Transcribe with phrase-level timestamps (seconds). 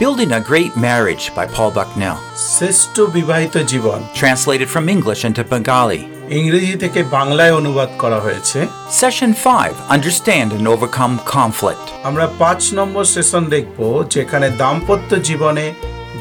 [0.00, 2.16] Building a Great Marriage by Paul Bucknell.
[2.54, 6.00] শ্রেষ্ঠ বিবাহিত জীবন Translated from English into Bengali.
[6.38, 8.58] ইংরেজি থেকে বাংলায় অনুবাদ করা হয়েছে
[9.02, 11.86] Session 5 Understand and Overcome Conflict.
[12.08, 13.78] আমরা পাঁচ নম্বর সেশন দেখব
[14.14, 15.66] যেখানে দাম্পত্য জীবনে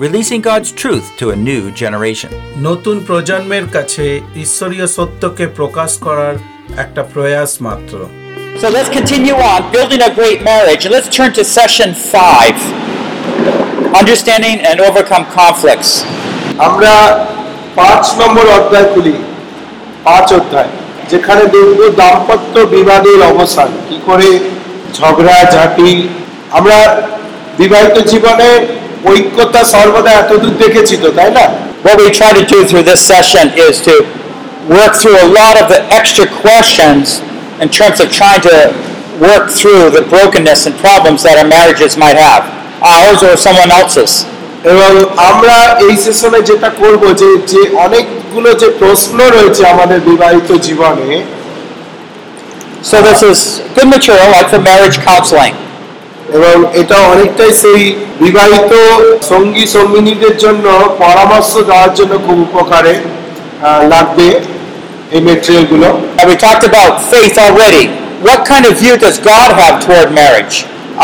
[0.00, 2.30] Releasing God's truth to a new generation.
[2.68, 4.04] নতুন প্রজন্মের কাছে
[4.44, 6.34] ঈশ্বরীয় সত্যকে প্রকাশ করার
[6.84, 7.94] একটা প্রয়াস মাত্র
[8.60, 10.82] So let's continue on building a great marriage.
[10.86, 12.56] And let's turn to session 5
[14.00, 15.90] Understanding and Overcome Conflicts.
[16.68, 16.94] আমরা
[17.78, 19.16] পাঁচ নম্বর অধ্যায় খুলি
[20.06, 20.70] পাঁচ অধ্যায়
[21.10, 24.28] যেখানে দেখব দাম্পত্য বিবাদের অবসান কি করে
[24.96, 25.90] ঝগড়া ঝাঁটি
[26.58, 26.78] আমরা
[27.60, 28.50] বিবাহিত জীবনে
[29.11, 31.45] ঐক্যতা সর্বদা এতদূর দেখেছি তো তাই না
[31.85, 33.93] What we try to do through this session is to
[34.77, 37.03] work through a lot of the extra questions
[37.63, 38.57] in terms of trying to
[39.21, 42.43] work through the brokenness and problems that our marriages might have,
[42.81, 44.13] ours or someone else's.
[44.71, 44.91] এবং
[45.29, 51.09] আমরা এই সেশনে যেটা করব যে যে অনেকগুলো যে প্রশ্ন রয়েছে আমাদের বিবাহিত জীবনে
[52.89, 53.39] So this is
[53.75, 55.53] good material like for marriage counseling.
[56.36, 57.80] এবং এটা অনেকটাই সেই
[58.20, 58.72] বিবাহিত
[59.32, 60.66] সঙ্গী সঙ্গিনীদের জন্য
[61.04, 62.94] পরামর্শ দেওয়ার জন্য খুব উপকারে
[63.92, 64.28] লাগবে
[65.12, 65.88] এই মেটেরিয়ালগুলো
[66.22, 67.84] we talked about faith already.
[68.20, 70.54] What kind of view does God have toward marriage?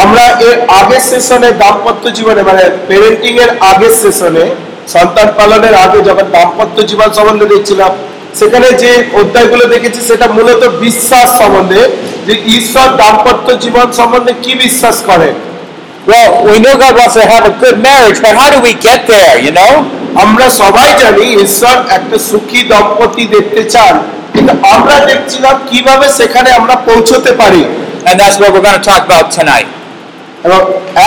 [0.03, 4.45] আমরা এর আগের সেশনে দাম্পত্য জীবনে মানে পেরেন্টিং এর আগের সেশনে
[4.95, 7.93] সন্তান পালনের আগে যখন দাম্পত্য জীবন সম্বন্ধে দেখছিলাম
[8.39, 11.83] সেখানে যে অধ্যায়গুলো দেখেছি সেটা মূলত বিশ্বাস সম্বন্ধে
[12.27, 15.31] যে ঈশ্বর দাম্পত্য জীবন সম্বন্ধে কি বিশ্বাস করে
[16.07, 19.01] Well, we know God wants to have a good marriage, but how do we get
[19.09, 19.73] there, you know?
[20.25, 23.95] আমরা সবাই জানি ঈশ্বর একটা সুখী দম্পতি দেখতে চান
[24.35, 27.63] কিন্তু আমরা দেখছিলাম কীভাবে সেখানে আমরা পৌঁছতে পারি
[28.09, 29.69] And that's what we're going to talk about tonight.
[30.45, 30.61] এবং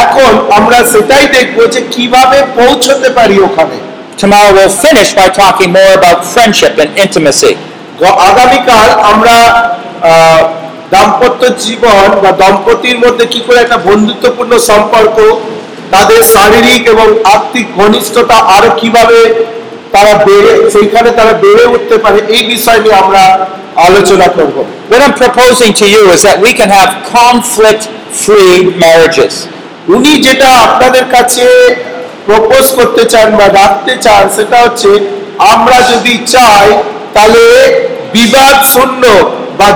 [0.04, 3.78] এখন আমরা সেটাই দেখব যে কীভাবে পৌঁছতে পারি ওখানে
[4.20, 7.54] Tomorrow we'll finish by talking more about friendship and intimacy.
[8.30, 9.38] আগামীকাল আমরা
[10.94, 15.18] দাম্পত্য জীবন বা দম্পতির মধ্যে কি করে একটা বন্ধুত্বপূর্ণ সম্পর্ক
[15.94, 19.20] তাদের শারীরিক এবং আর্থিক ঘনিষ্ঠতা আরও কীভাবে
[19.96, 23.24] তারা বেড়ে সেইখানে তারা বেড়ে উঠতে পারে এই বিষয় নিয়ে আমরা
[23.88, 24.56] আলোচনা করব
[24.90, 27.84] What I'm proposing to you is that we can have conflict
[28.24, 29.34] free marriages.
[29.96, 31.46] উনি যেটা আপনাদের কাছে
[32.30, 34.90] প্রপোজ করতে চান বা রাখতে চান সেটা হচ্ছে
[35.54, 36.66] আমরা যদি চাই
[37.14, 37.44] তাহলে
[38.14, 39.04] বিবাদ শূন্য
[39.60, 39.68] বা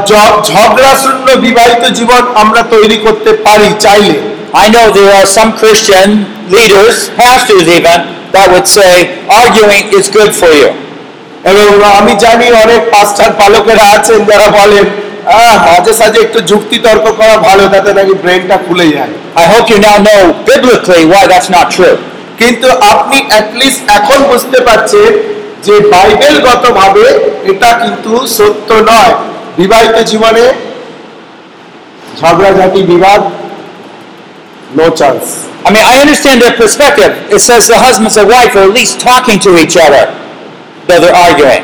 [0.49, 4.15] ঝগড়া শূন্য বিবাহিত জীবন আমরা তৈরি করতে পারি চাইলে
[4.63, 6.09] I know there are some Christian
[6.49, 7.99] leaders, pastors even,
[8.33, 8.93] that would say
[9.41, 10.69] arguing is good for you.
[11.43, 11.65] এবং
[11.99, 14.85] আমি জানি অনেক পাস্টার পালকেরা আছেন যারা বলেন
[15.29, 19.11] "আহ, মাঝে সাঝে একটু যুক্তি তর্ক করা ভালো তাতে নাকি ব্রেনটা খুলে যায়
[19.43, 20.21] I hope you now know
[20.51, 21.97] biblically why that's not true.
[22.43, 25.09] কিন্তু আপনি অ্যাটলিস্ট এখন বুঝতে পারছেন
[25.65, 27.05] যে বাইবেলগত ভাবে
[27.51, 29.13] এটা কিন্তু সত্য নয়
[29.59, 30.45] বিবাহিত জীবনে
[32.19, 33.21] ঝগড়াঝাটি বিবাদ
[34.77, 35.25] no chance
[35.65, 37.11] I mean, I understand their perspective.
[37.29, 40.03] It says the husbands and wife are at least talking to each other,
[40.87, 41.61] though they're arguing.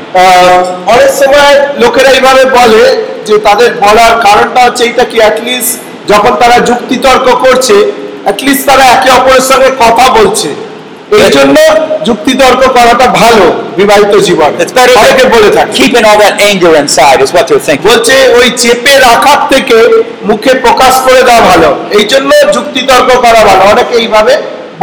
[0.94, 1.54] অনেক সময়
[1.84, 2.84] লোকেরা এইভাবে বলে
[3.28, 5.74] যে তাদের বলার কারণটা হচ্ছে এইটা কি অ্যাটলিস্ট
[6.12, 7.76] যখন তারা যুক্তি তর্ক করছে
[8.26, 10.50] অ্যাটলিস্ট তারা একে অপরের সঙ্গে কথা বলছে
[11.18, 11.58] এই জন্য
[12.08, 13.46] যুক্তি তর্ক করাটা ভালো
[13.78, 14.52] বিবাহিত জীবন।
[15.02, 17.88] অনেকে বলে থাকে। keeping all that anger inside, is what they're thinking.
[17.90, 19.78] বলছে ওই চেপে রাখার থেকে
[20.30, 24.34] মুখে প্রকাশ করে দেওয়া ভালো। এই জন্য যুক্তি তর্ক করা ভালো। অনেকে এইভাবে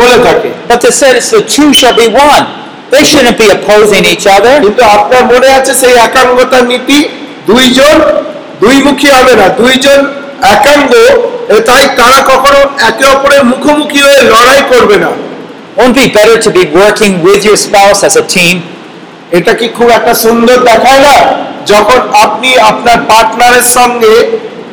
[0.01, 2.45] বলে থাকে। But they said it's the two shall be one.
[2.93, 4.55] They shouldn't be opposing each other.
[4.65, 6.99] কিন্তু আপনার মনে আছে সেই একাঙ্গতার নীতি?
[7.47, 7.97] দুইজন
[8.63, 10.01] দুইমুখী হবে না। দুইজন
[10.55, 10.93] একাঙ্গ
[11.69, 15.11] তাই তারা কখনো একে অপরের মুখোমুখি হয়ে লড়াই করবে না।
[15.77, 18.57] Won't be better to be working with your spouse as a team?
[19.31, 21.17] এটা কি খুব একটা সুন্দর দেখায় না
[21.67, 24.15] যখন আপনি আপনার পার্টনারের সঙ্গে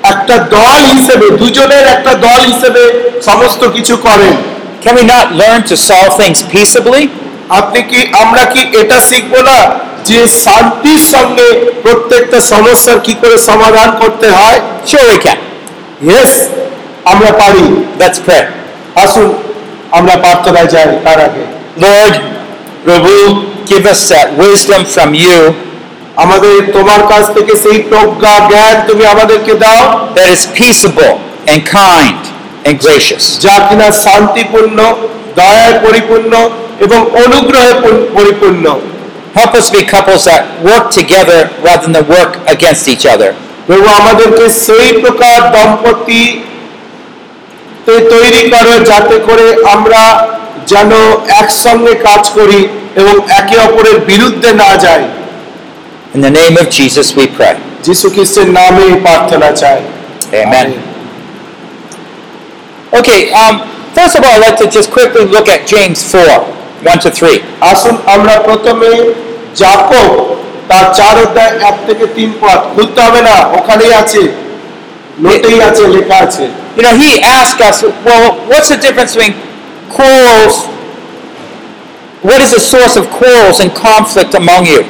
[0.04, 2.84] একটা দল হিসেবে দুজনের একটা দল হিসেবে
[3.30, 4.34] সমস্ত কিছু করেন
[4.84, 7.04] Can we not learn to solve things peaceably?
[7.60, 9.58] আপনি কি আমরা কি এটা শিখব না
[10.10, 11.48] যে শান্তির সঙ্গে
[11.84, 14.60] প্রত্যেকটা সমস্যার কি করে সমাধান করতে হয়
[14.90, 15.40] Sure, we can.
[16.06, 16.34] ইয়েস
[17.06, 17.66] আমরা পারি
[18.02, 18.44] Let's pray.
[19.04, 19.28] আসুন
[19.93, 21.45] আমরা প্রার্থনায় যাই তার আগে
[21.81, 22.15] Lord,
[22.85, 23.12] প্রভু
[23.67, 25.39] give us that wisdom from you
[26.17, 29.83] আমাদের তোমার কাছ থেকে সেই প্রজ্ঞা জ্ঞান তুমি আমাদেরকে দাও
[30.17, 31.15] that is peaceable
[31.50, 32.21] and kind
[32.67, 33.25] and gracious.
[33.41, 34.79] যা কিনা শান্তিপূর্ণ
[35.37, 36.33] দয়ায় পরিপূর্ণ
[36.81, 38.67] এবং অনুগ্রহে পরি- পরিপূর্ণ
[39.35, 43.31] Help us be couples that work together rather than work against each other.
[43.67, 46.52] প্রভু আমাদেরকে সেই প্রকার দম্পতি তে
[48.12, 50.02] তৈরি করো যাতে করে আমরা
[50.68, 50.92] যেন
[51.42, 52.60] একসঙ্গে কাজ করি
[52.96, 55.04] এবং একে অপরের বিরুদ্ধে না যাই
[56.16, 57.56] In the name of Jesus we pray.
[57.88, 59.80] যিশু খ্রিস্টের নামে প্রার্থনা চাই
[60.36, 60.68] Amen.
[62.94, 63.54] Okay, um,
[63.94, 66.26] first of all, I'd like to just quickly look at James 4
[66.86, 67.38] 1 to 3.
[67.72, 68.92] আসুন আমরা প্রথমে
[69.56, 69.94] যাকব
[70.70, 74.22] তার চার অধ্যায় এক থেকে তিন পদ খুলতে হবে না ওখানেই আছে
[75.24, 76.46] নোটেই আছে লেখা আছে
[76.77, 79.35] You know, he asked us, well, what's the difference between
[79.97, 80.56] quarrels?
[82.29, 84.83] What is the source of quarrels and conflict among you?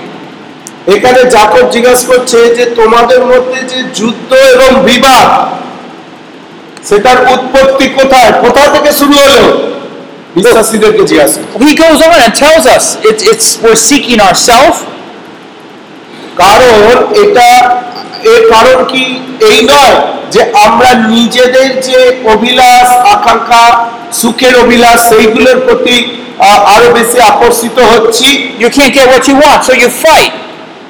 [0.95, 5.29] এখানে যাকব জিজ্ঞাসা করছে যে তোমাদের মধ্যে যে যুদ্ধ এবং বিবাদ
[6.89, 9.45] সেটার উৎপত্তি কোথায় কোথা থেকে শুরু হলো
[10.37, 14.79] বিশ্বাসীদেরকে জিজ্ঞাসা করছে। He goes on and tells us it's, it's we're seeking ourselves,
[16.38, 16.94] কারণ
[17.24, 17.50] এটা
[18.34, 19.04] এর কারণ কি
[19.50, 19.98] এই নয়
[20.34, 22.00] যে আমরা নিজেদের যে
[22.34, 23.66] অভিলাষ আকাঙ্ক্ষা
[24.20, 25.98] সুখের অভিলাষ সেইগুলোর প্রতি
[26.74, 28.30] আরও বেশি আকর্ষিত হচ্ছি
[28.62, 30.34] you can't get what you want, so you fight.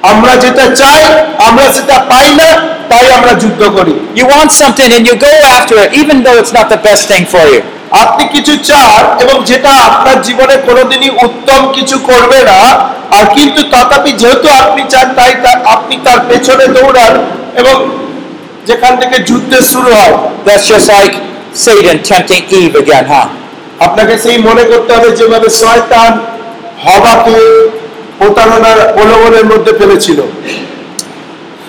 [0.04, 1.04] আমরা যেটা চাই
[1.48, 2.50] আমরা সেটা পাই না
[2.92, 6.54] তাই আমরা যুদ্ধ করি You want something and you go after it, even though it's
[6.60, 7.62] not the best thing for you.
[8.04, 12.60] আপনি কিছু চান এবং যেটা আপনার জীবনে কোনোদিনই উত্তম কিছু করবে না
[13.12, 15.32] আর কিন্তু তথাপি যেহেতু আপনি চান তাই
[15.76, 17.14] আপনি তার পেছনে দৌড়ান
[17.62, 17.76] এবং
[18.68, 20.16] যেখান থেকে যুদ্ধের শুরু হয়
[20.46, 21.14] That's just like
[21.56, 23.28] Satan tempting Eve again, huh?
[23.80, 26.12] আপনাকে সেই মনে করতে হবে যেভাবে শয়তান
[26.86, 27.38] হবাকে
[28.20, 30.20] প্রতারণার প্রলোভনের মধ্যে ফেলেছিল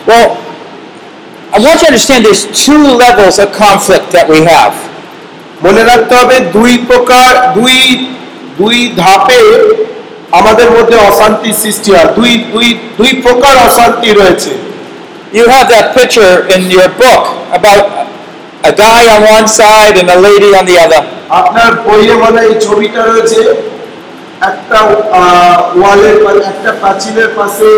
[0.09, 0.29] Well,
[1.53, 4.75] I want you to understand there's two levels of conflict that we have.
[5.63, 7.77] মনে রাখতে হবে দুই প্রকার দুই
[8.59, 9.41] দুই ধাপে
[10.33, 14.51] আমাদের মধ্যে অশান্তি সৃষ্টি হয় দুই দুই দুই প্রকার অশান্তি রয়েছে
[15.33, 17.23] You have that picture in your book
[17.53, 17.83] about
[18.65, 21.03] a guy on one side and a lady on the other.
[21.31, 23.41] আপনার বইয়ে মানে এই ছবিটা রয়েছে
[24.41, 24.79] একটা
[25.81, 27.71] ওয়ালের পা- একটা প্রাচীরের পাশে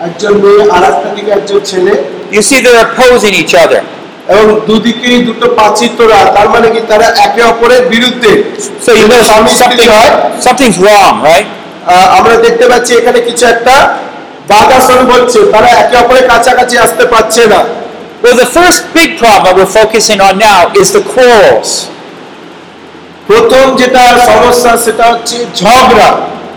[0.00, 1.92] একজন মেয়ে আর একটা দিকে একজন ছেলে
[2.32, 3.82] You see they're opposing each other.
[4.28, 5.90] এবং দুদিকেই দুটো প্রাচীর
[6.34, 8.42] তার মানে কি তারা একে অপরের বিরুদ্ধে
[8.86, 10.10] So you know স্বামী হয়
[10.40, 11.46] something's wrong, right?
[12.18, 13.74] আমরা দেখতে পাচ্ছি এখানে কিছু একটা
[14.48, 17.62] বাধা শুরু হচ্ছে তারা একে অপরের কাছাকাছি আসতে পারছে না
[18.24, 21.70] Well, the first big problem we're focusing on now is the quarrels.
[23.26, 26.10] প্রথম যেটা সমস্যা সেটা হচ্ছে ঝগড়া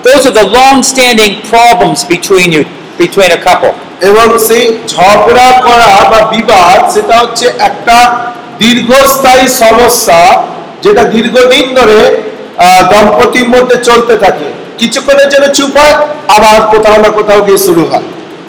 [0.06, 2.64] Those are the long-standing problems between you,
[3.00, 3.74] between a couple.
[4.10, 7.98] এবং সেই ঝগড়া করা বা বিবাদ সেটা হচ্ছে একটা
[8.60, 10.20] দীর্ঘস্থায়ী সমস্যা
[10.84, 12.00] যেটা দীর্ঘদিন ধরে
[12.58, 15.96] আহ, দম্পতির মধ্যে চলতে থাকে কিছুক্ষণের জন্য চুপ হয়
[16.28, 18.06] আবার কোথাও না কোথাও গিয়ে শুরু হয়।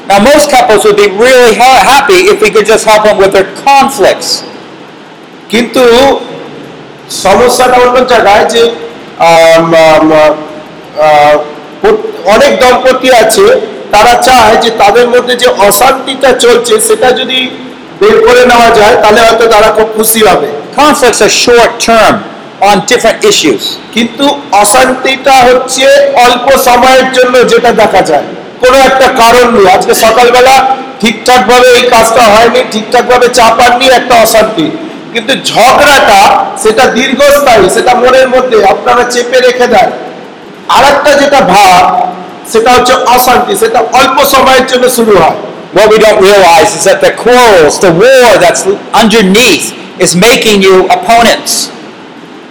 [0.08, 3.32] Now, most couples would be really ha- happy if we could just help them with
[3.36, 4.30] their conflicts.
[5.48, 5.82] কিন্তু
[7.10, 8.62] সমস্যাটা অন্য জায়গায় যে
[12.26, 13.46] অনেক দম্পতি আছে
[13.90, 17.38] তারা চায় যে তাদের মধ্যে যে অশান্তিটা চলছে সেটা যদি
[18.00, 22.14] বের করে নেওয়া যায় তাহলে হয়তো তারা খুব খুশি হবে। Conflicts are short term
[22.60, 23.62] on different issues.
[23.94, 25.86] কিন্তু অশান্তিটা হচ্ছে
[26.24, 28.22] অল্প সময়ের জন্য যেটা দেখা যায়।
[28.60, 33.86] কোনো একটা কারণ নেই। আজকে সকালবেলা ঠিকঠাক ভাবে এই কাজটা হয়নি ঠিকঠাক ভাবে চা পাননি
[33.86, 34.70] একটা অশান্তি।
[35.12, 39.90] কিন্তু ঝগড়াটা সেটা দীর্ঘস্থায়ী সেটা মনের মধ্যে আপনারা চেপে রেখে দেন।
[40.68, 42.12] আর একটা যেটা ভাব
[42.52, 45.38] সেটা হচ্ছে অশান্তি সেটা অল্প সময়ের জন্য শুরু হয়।
[45.76, 48.62] What we don't realize is that the quarrels, the war that's
[49.02, 49.66] underneath,
[50.04, 51.52] is making you opponents.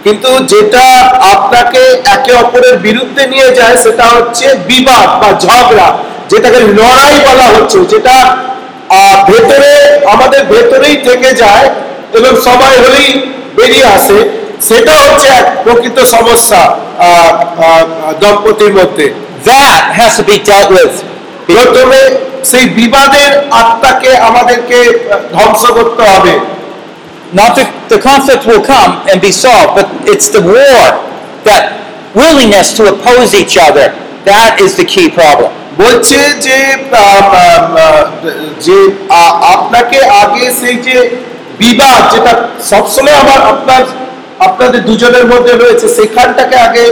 [0.06, 0.84] কিন্তু যেটা
[1.34, 1.82] আপনাকে
[2.14, 5.88] একে অপরের বিরুদ্ধে নিয়ে যায় সেটা হচ্ছে বিবাদ বা ঝগড়া
[6.30, 8.16] যেটাকে লড়াই বলা হচ্ছে যেটা
[9.28, 9.72] ভেতরে
[10.14, 11.66] আমাদের ভেতরেই থেকে যায়
[12.18, 13.10] এবং সময় হলেই
[13.56, 14.18] বেরিয়ে আসে
[14.68, 16.60] সেটা হচ্ছে এক প্রকৃত সমস্যা
[18.20, 19.06] দম্পতির মধ্যে
[19.44, 20.94] That has to be dealt with.
[21.48, 22.00] প্রথমে
[22.44, 24.78] সেই বিবাদের আত্মাকে আমাদেরকে
[25.32, 26.32] ধ্বংস করতে হবে
[27.32, 31.02] Not the, the conflict will come and be solved, but it's the war,
[31.42, 31.74] that
[32.14, 33.90] willingness to oppose each other.
[34.24, 35.50] That is the key problem.
[35.82, 36.58] বলছে যে
[38.66, 38.78] যে
[39.54, 40.96] আপনাকে আগে সেই যে
[41.62, 42.32] বিবাদ যেটা
[42.70, 43.82] সবসময় আমার আপনার
[44.46, 46.84] আপনাদের দুজনের মধ্যে রয়েছে সেখানটাকে আগে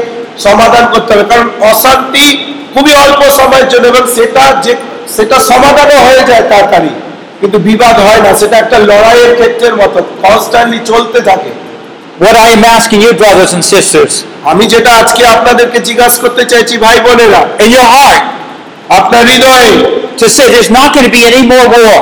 [0.46, 2.26] সমাধান করতে হবে কারণ অশান্তি
[2.74, 4.72] খুবই অল্প সময়ের জন্য এবং সেটা যে
[5.16, 6.92] সেটা সমাধানও হয়ে যায় তাড়াতাড়ি
[7.43, 11.51] কিন্তু বিবাদ হয় না সেটা একটা লড়াইয়ের ক্ষেত্রের মতো কনস্ট্যান্টলি চলতে থাকে
[12.19, 14.13] What I am asking you, brothers and sisters,
[14.51, 18.23] আমি যেটা আজকে আপনাদেরকে জিজ্ঞাসা করতে চাইছি ভাই বোনেরা in your heart,
[18.99, 19.71] আপনার হৃদয়ে
[20.21, 21.99] to say there's not going to be any more war.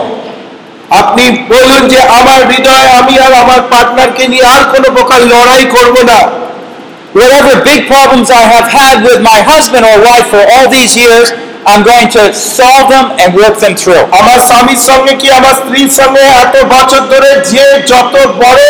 [1.01, 1.23] আপনি
[1.53, 6.19] বলুন যে আমার হৃদয়ে আমি আর আমার পার্টনারকে নিয়ে আর কোনো প্রকার লড়াই করব না
[7.19, 11.27] Whatever big problems I have had with my husband or wife for all these years,
[11.64, 14.02] I'm going to solve them and work them through.
[14.20, 18.62] আমার স্বামীর সঙ্গে কি আমার স্ত্রীর সঙ্গে এত বছর ধরে যে যত বড়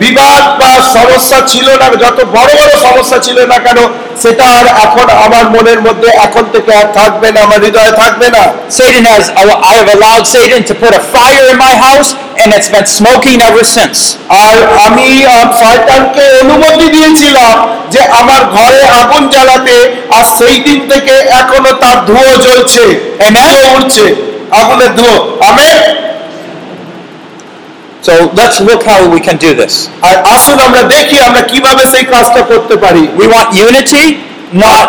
[0.00, 3.78] বিবাদ বা সমস্যা ছিল না যত বড় বড় সমস্যা ছিল না কেন
[4.22, 8.44] সেটা আর এখন আমার মনের মধ্যে এখন থেকে আর থাকবে না আমার হৃদয়ে থাকবে না
[8.70, 9.24] Satan has,
[9.64, 12.08] I have allowed Satan to put a fire in my house,
[12.40, 13.98] and it's been smoking ever since.
[14.44, 15.08] আর আমি
[15.60, 17.54] শয়তানকে অনুমতি দিয়েছিলাম
[17.90, 19.76] যে আমার ঘরে আগুন জ্বালাতে
[20.16, 22.84] আর সেই দিন থেকে এখনও তার ধুয়ো জ্বলছে
[23.20, 23.44] Amen.
[23.46, 24.06] ধুয়ো উঠছে
[24.52, 25.16] আগুনের ধুয়ো
[25.48, 25.68] আমি
[28.01, 29.73] So let's look how we can do this.
[30.07, 34.05] আর আসুন আমরা দেখি আমরা কিভাবে সেই কাজটা করতে পারি We want unity,
[34.65, 34.87] not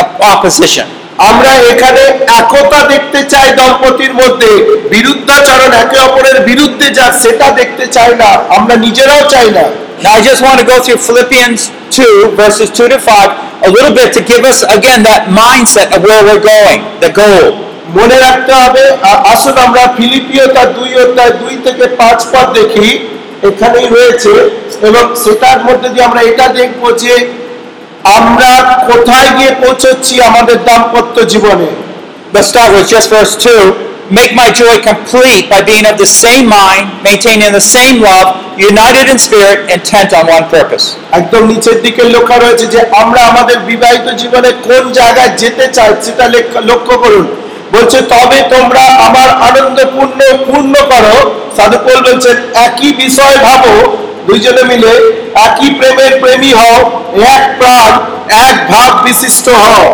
[0.00, 0.86] op- opposition.
[1.30, 2.02] আমরা এখানে
[2.40, 4.50] একতা দেখতে চাই দম্পতির মধ্যে
[4.94, 9.66] বিরুদ্ধাচরণ একে অপরের বিরুদ্ধে যা সেটা দেখতে চাই না আমরা নিজেরাও চাই না
[10.04, 13.30] Now, I just want to go through Philippians 2, verses 2 to 5,
[13.62, 17.46] a little bit to give us, again, that mindset of where we're going, the goal.
[17.97, 18.83] মনে রাখতে হবে
[19.33, 22.87] আসুন আমরা ফিলিপিও তার দুই অধ্যায় দুই থেকে পাঁচ পদ দেখি
[23.49, 24.33] এখানেই রয়েছে
[24.87, 27.13] এবং সেটার মধ্যে দিয়ে আমরা এটা দেখব যে
[28.17, 28.51] আমরা
[28.89, 31.69] কোথায় গিয়ে পৌঁছচ্ছি আমাদের দাম্পত্য জীবনে
[32.33, 34.07] Let's start with just verse 2.
[34.09, 39.11] Make my joy complete by being of the same mind, maintaining the same love, united
[39.11, 40.85] in spirit, intent on one purpose.
[41.11, 46.25] একদম নিচের দিকে লেখা রয়েছে যে আমরা আমাদের বিবাহিত জীবনে কোন জায়গায় যেতে চাই সেটা
[46.69, 47.25] লক্ষ্য করুন
[47.73, 51.15] বলছে তবে তোমরা আমার আনন্দপূর্ণ পূর্ণ পূর্ণ করো
[51.57, 52.35] সাধুপোল বলছেন
[52.67, 53.73] একই বিষয় ভাবো
[54.27, 54.93] দুইজনে মিলে
[55.47, 56.77] একই প্রেমের প্রেমী হও
[57.31, 57.91] এক প্রাণ
[58.45, 59.85] এক ভাব বিশিষ্ট হও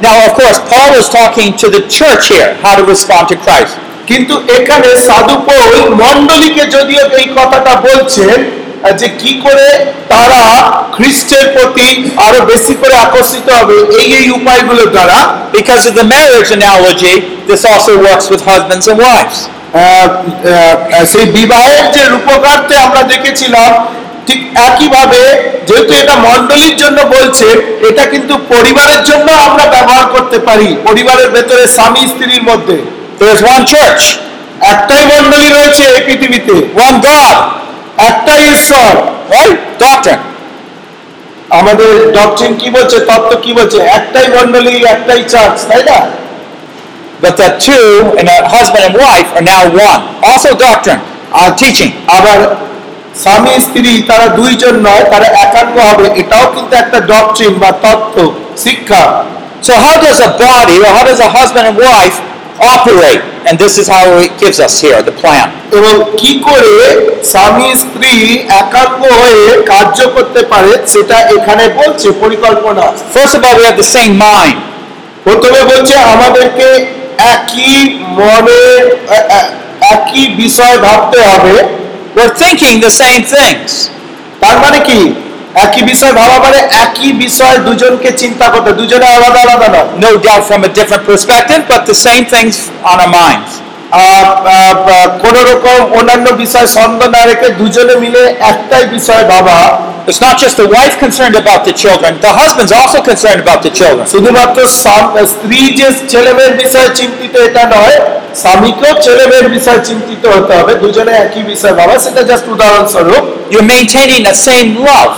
[0.00, 3.74] Now, of course, Paul is talking to the church here, how to respond to Christ.
[4.06, 5.70] কিন্তু এখানে সাধুপোল
[6.02, 8.36] মণ্ডলীকে যদিও এই কথাটা বলছেন
[9.00, 9.66] যে কি করে
[10.12, 10.42] তারা
[10.96, 11.88] খ্রিস্টের প্রতি
[12.26, 15.18] আরও বেশি করে আকর্ষিত হবে এই এই উপায়গুলোর দ্বারা
[15.58, 17.14] Because of the marriage analogy,
[17.50, 19.38] this also works with husbands and wives.
[21.12, 23.70] সেই বিবাহের যে রূপকার্থে আমরা দেখেছিলাম
[24.26, 25.22] ঠিক একইভাবে
[25.68, 27.48] যেহেতু এটা মণ্ডলীর জন্য বলছে
[27.88, 32.76] এটা কিন্তু পরিবারের জন্য আমরা ব্যবহার করতে পারি পরিবারের ভেতরে স্বামী স্ত্রীর মধ্যে।
[33.20, 34.02] There's one church,
[34.72, 36.54] একটাই মন্ডলী রয়েছে এই পৃথিবীতে
[36.88, 37.36] one God,
[37.98, 38.92] একটাই ঈশ্বর.
[41.50, 45.98] আমাদের ডকট্রিন কি বলছে তত্ত্ব কি বলছে একটাই মণ্ডলী একটাই চার্চ তাই না
[47.22, 50.00] But the two, and a husband and wife, are now one.
[50.22, 51.00] Also doctrine,
[51.32, 51.92] uh, teaching.
[52.18, 52.38] আবার
[53.22, 58.16] স্বামী স্ত্রী তারা দুইজন নয় তারা একাঙ্গ হবে এটাও কিন্তু একটা ডকট্রিন বা তত্ত্ব
[58.64, 59.02] শিক্ষা
[59.66, 62.16] So how does a body, or how does a husband and wife
[62.73, 63.21] operate?
[63.47, 65.47] And this is how it gives us here, the plan.
[65.71, 66.73] এবং কি করে
[67.31, 68.13] স্বামী স্ত্রী
[68.61, 72.85] একাঙ্গ হয়ে কার্য করতে পারে সেটা এখানে বলছে পরিকল্পনা
[73.17, 74.57] First of all, we have the same mind.
[75.23, 76.67] প্রথমে বলছে আমাদেরকে
[77.35, 77.75] একই
[78.19, 78.61] মনে
[79.17, 79.49] এ- এ-
[79.95, 81.55] একই বিষয় ভাবতে হবে
[82.15, 83.69] We're thinking the same things.
[84.39, 84.99] তার মানে কি
[85.56, 90.42] একই বিষয় ভাবা মানে একই বিষয় দুজনকে চিন্তা করতে দুজনে আলাদা আলাদা নয় No doubt
[90.50, 93.52] from a different perspective, but the same things on our minds.
[95.22, 99.58] কোন রকম অন্যান্য বিষয় সন্দেহ না রেখে দুজনে মিলে একটাই বিষয় ভাবা
[100.06, 103.72] It's not just the wife concerned about the children, the husband's also concerned about the
[103.80, 104.04] children.
[104.14, 104.58] শুধুমাত্র
[105.32, 107.96] স্ত্রী যে ছেলে মেয়ের বিষয়ে চিন্তিত এটা নয়
[108.42, 113.70] স্বামীকেও ছেলে মেয়ের বিষয়ে চিন্তিত হতে হবে দুজনে একই বিষয় ভাবা সেটা জাস্ট উদাহরণস্বরূপ You're
[113.76, 115.14] maintaining the same love.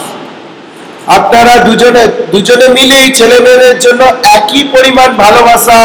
[1.08, 4.02] আপনারা দুজনে দুজনে মিলেই ছেলে মেয়েদের জন্য
[4.36, 5.78] একই পরিমাণ ভালোবাসা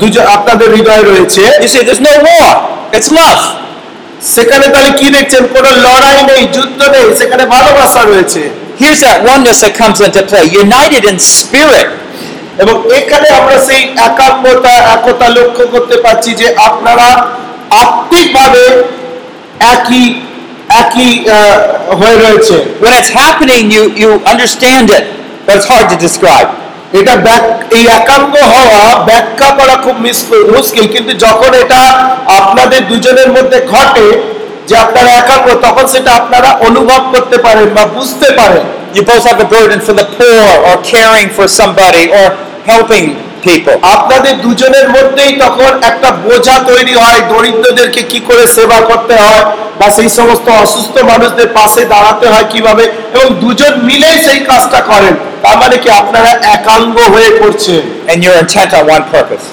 [0.00, 2.50] দুজন আপনাদের হৃদয়ে রয়েছে You see, there's no war.
[2.96, 3.42] It's love.
[4.30, 8.42] সেখানে তাহলে কি দেখছেন কোনো লড়াই নেই যুদ্ধ নেই সেখানে ভালোবাসা রয়েছে
[8.80, 10.44] Here's that oneness that comes into play.
[10.64, 11.88] United in spirit.
[12.62, 17.08] এবং এখানে আমরা সেই একাত্মতা একতা লক্ষ্য করতে পারছি যে আপনারা
[17.82, 18.64] আত্মিকভাবে
[19.74, 20.04] একই
[20.81, 21.35] একই আহ,
[21.99, 25.03] হয়ে রয়েছে When it's happening, you, you understand it,
[25.45, 26.49] but it's hard to describe.
[26.93, 31.81] এটা ব্যাক- এই একাঙ্গ হওয়া ব্যাখ্যা করা খুব মিস- মুশকিল কিন্তু যখন এটা
[32.39, 34.07] আপনাদের দুজনের মধ্যে ঘটে
[34.67, 38.65] যে আপনারা একাঙ্গ তখন সেটা আপনারা অনুভব করতে পারেন বা বুঝতে পারেন
[38.97, 42.27] You both have a burden for the poor or caring for somebody or
[42.65, 43.28] helping people.
[43.94, 49.44] আপনাদের দুজনের মধ্যেই তখন একটা বোঝা তৈরি হয় দরিদ্রদেরকে কি করে সেবা করতে হয়
[49.80, 55.14] বা সেই সমস্ত অসুস্থ মানুষদের পাশে দাঁড়াতে হয় কীভাবে এবং দুজন মিলেই সেই কাজটা করেন
[55.42, 59.46] তার মানে কি আপনারা একাঙ্গ হয়ে করছেন And you're intent on one purpose.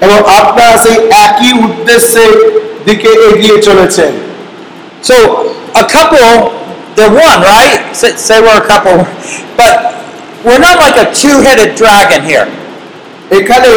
[0.00, 2.32] এবং আপনারা সেই একই উদ্দেশ্যের
[2.84, 4.12] দিকে এগিয়ে চলেছেন
[5.04, 5.16] So
[5.74, 6.30] a couple,
[6.96, 7.80] they're one, right?
[7.92, 9.04] Say, say we're a couple,
[9.54, 9.74] but
[10.44, 12.46] we're not like a two-headed dragon here.
[13.38, 13.68] এখানে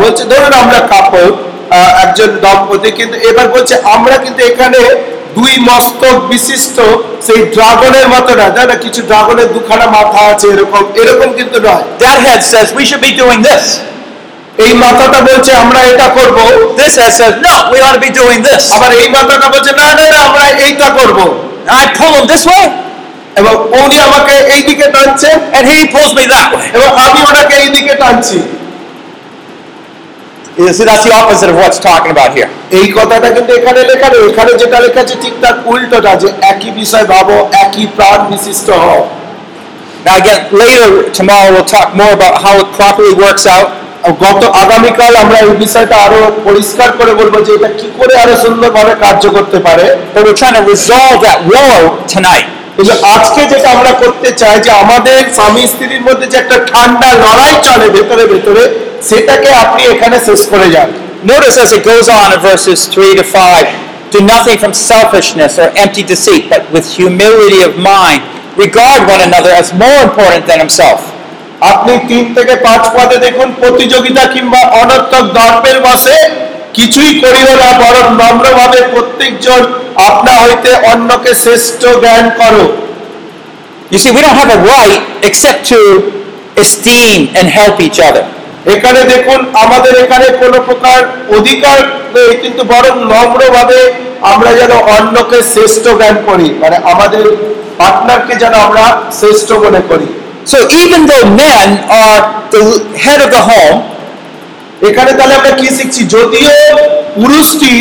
[0.00, 1.32] বলছে ধরুন আমরা কাপড়
[2.04, 4.80] একজন দম্পতি কিন্তু এবার বলছে আমরা কিন্তু এখানে
[5.38, 6.76] দুই মস্তক বিশিষ্ট
[7.26, 12.18] সেই ড্রাগনের মতো না জানা কিছু ড্রাগনের দুখানা মাথা আছে এরকম এরকম কিন্তু নয়। That
[12.26, 13.64] head says we should be doing this.
[14.64, 16.38] এই মাথাটা বলছে আমরা এটা করব।
[16.78, 18.62] Head says no, we ought to be doing this.
[18.76, 21.18] আবার এই মাথাটা বলছে না না না আমরা এইটা করব।
[21.98, 22.64] Pull him this way,
[23.40, 27.54] এবং উনি আমাকে এই দিকে টানছেন and he pose me that way এবং আমি ওনাকে
[27.62, 28.38] এই দিকে টানছি
[30.64, 34.22] is it that's opposite of what's talking about here এই কথাটা কিন্তু এখানে লেখা নেই
[34.30, 39.02] এখানে যেটা লেখা আছে ঠিক তার উল্টোটা যে একই বিষয় ভাবো একই প্রাণ বিশিষ্ট হও
[40.04, 43.68] Now again, later tomorrow we'll talk more about how it properly works out.
[44.24, 48.92] গত আগামীকাল আমরা এই বিষয়টা আরও পরিষ্কার করে বলব যে এটা কি করে আরও সুন্দরভাবে
[49.04, 51.76] কার্য করতে পারে। But we're trying to resolve that war
[52.14, 52.46] tonight.
[52.76, 57.54] কিন্তু আজকে যেটা আমরা করতে চাই যে আমাদের স্বামী স্ত্রীর মধ্যে যে একটা ঠান্ডা লড়াই
[57.66, 58.62] চলে ভেতরে ভেতরে
[59.08, 60.90] সেটাকে আপনি এখানে শেষ করে যান
[61.24, 65.68] Notice as it goes on in verses 3 to 5 do nothing from selfishness or
[65.74, 68.20] empty deceit, but with humility of mind,
[68.56, 71.00] regard one another as more important than himself.
[71.64, 76.16] আপনি তিন থেকে পাঁচ পদে দেখুন প্রতিযোগিতা কিংবা অনর্থক দর্পের বসে
[76.74, 79.62] কিছুই করিও না বরং নম্রভাবে প্রত্যেকজন
[80.08, 82.64] আপনা হইতে অন্যকে শ্রেষ্ঠ জ্ঞান করো।
[83.92, 85.80] You see, we don't have a right except to
[86.64, 88.24] esteem and help each other.
[88.74, 90.98] এখানে দেখুন আমাদের এখানে কোনো প্রকার
[91.38, 91.78] অধিকার
[92.14, 93.78] নেই কিন্তু বরং নম্রভাবে
[94.32, 97.24] আমরা যেন অন্যকে শ্রেষ্ঠ জ্ঞান করি মানে আমাদের
[97.80, 98.84] পার্টনারকে যেন আমরা
[99.20, 100.06] শ্রেষ্ঠ মনে করি।
[100.52, 101.68] So even though men
[102.02, 102.22] are
[102.54, 102.62] the
[103.04, 103.78] head of the home,
[104.88, 106.02] এখানে তাহলে আমরা কি শিখছি?
[106.16, 106.54] যদিও
[107.16, 107.72] পুরুষটি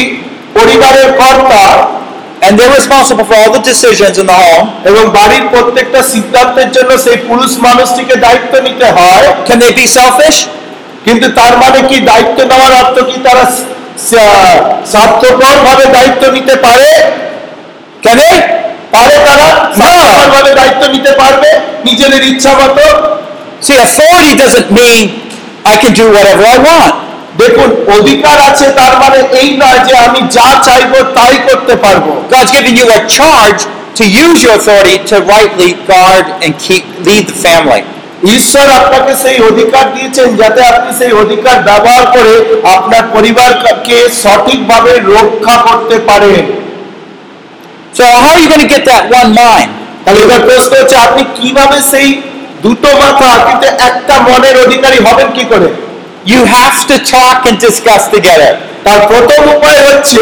[0.57, 1.63] পরিবারের কর্তা
[2.41, 6.91] and they're responsible for all the decisions in the home, এবং বাড়ির প্রত্যেকটা সিদ্ধান্তের জন্য
[7.05, 10.37] সেই পুরুষ মানুষটিকে দায়িত্ব নিতে হয় can they be selfish?
[11.05, 13.43] কিন্তু তার মানে কি দায়িত্ব নেওয়ার অর্থ কি তারা
[14.91, 16.91] স্বার্থপর ভাবে দায়িত্ব নিতে পারে
[18.05, 18.35] Can they?
[18.95, 21.49] পারে তারা স্বার্থপর ভাবে দায়িত্ব নিতে পারবে
[21.87, 22.85] নিজেদের ইচ্ছা মতো
[23.61, 25.21] See, authority doesn't mean
[25.63, 26.93] I can do whatever I want.
[27.37, 32.51] দেখুন অধিকার আছে তার মানে এই নয় যে আমি যা চাইব তাই করতে পারব God's
[32.51, 33.61] given you a charge
[33.97, 37.83] to use your authority to rightly guard and keep lead the family.
[38.35, 42.33] ঈশ্বর আপনাকে সেই অধিকার দিয়েছেন যাতে আপনি সেই অধিকার ব্যবহার করে
[42.75, 46.43] আপনার পরিবারকে সঠিকভাবে রক্ষা করতে পারেন
[47.93, 49.69] So how are you going to get that one mind?
[50.03, 52.09] তাহলে এবার প্রশ্ন হচ্ছে আপনি কীভাবে সেই
[52.61, 55.67] দুটো মাথা কিন্তু একটা মনের অধিকারী হবেন কি করে
[56.23, 58.51] You have to talk and discuss together.
[58.85, 60.21] তার প্রথম উপায় হচ্ছে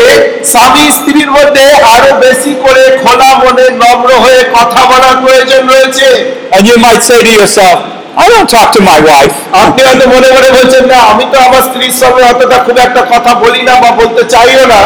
[0.51, 6.07] স্বামী স্ত্রীর মধ্যে আরও বেশি করে খোলা মনে নম্র হয়ে কথা বলার প্রয়োজন রয়েছে
[6.55, 7.77] And you might say to yourself,
[8.23, 9.35] I don't talk to my wife.
[9.63, 13.31] আপনি হয়তো মনে মনে বলছেন না আমি তো আমার স্ত্রীর সঙ্গে অতটা খুব একটা কথা
[13.43, 14.81] বলি না বা বলতে চাইও না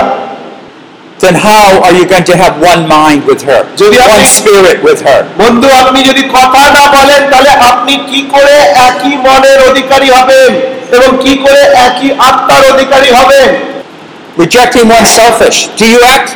[1.19, 3.61] Then how are you going to have one mind with her?
[3.81, 5.19] যদি One spirit with her?
[5.41, 8.55] বন্ধু আপনি যদি কথা না বলেন তাহলে আপনি কি করে
[8.89, 10.51] একই মনের অধিকারী হবেন
[10.95, 13.49] এবং কি করে একই আত্মার অধিকারী হবেন
[14.37, 15.57] Rejecting one's selfish.
[15.73, 16.29] Do you act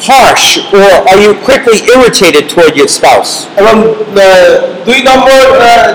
[0.00, 3.30] harsh or are you quickly irritated toward your spouse?
[3.60, 3.74] এবং
[4.86, 5.40] দুই নম্বর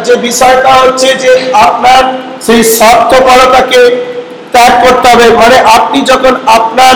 [0.07, 1.31] যে বিষয়টা হচ্ছে যে
[1.67, 2.01] আপনার
[2.45, 3.81] সেই স্বার্থপরতাকে
[4.53, 6.95] ত্যাগ করতে হবে মানে আপনি যখন আপনার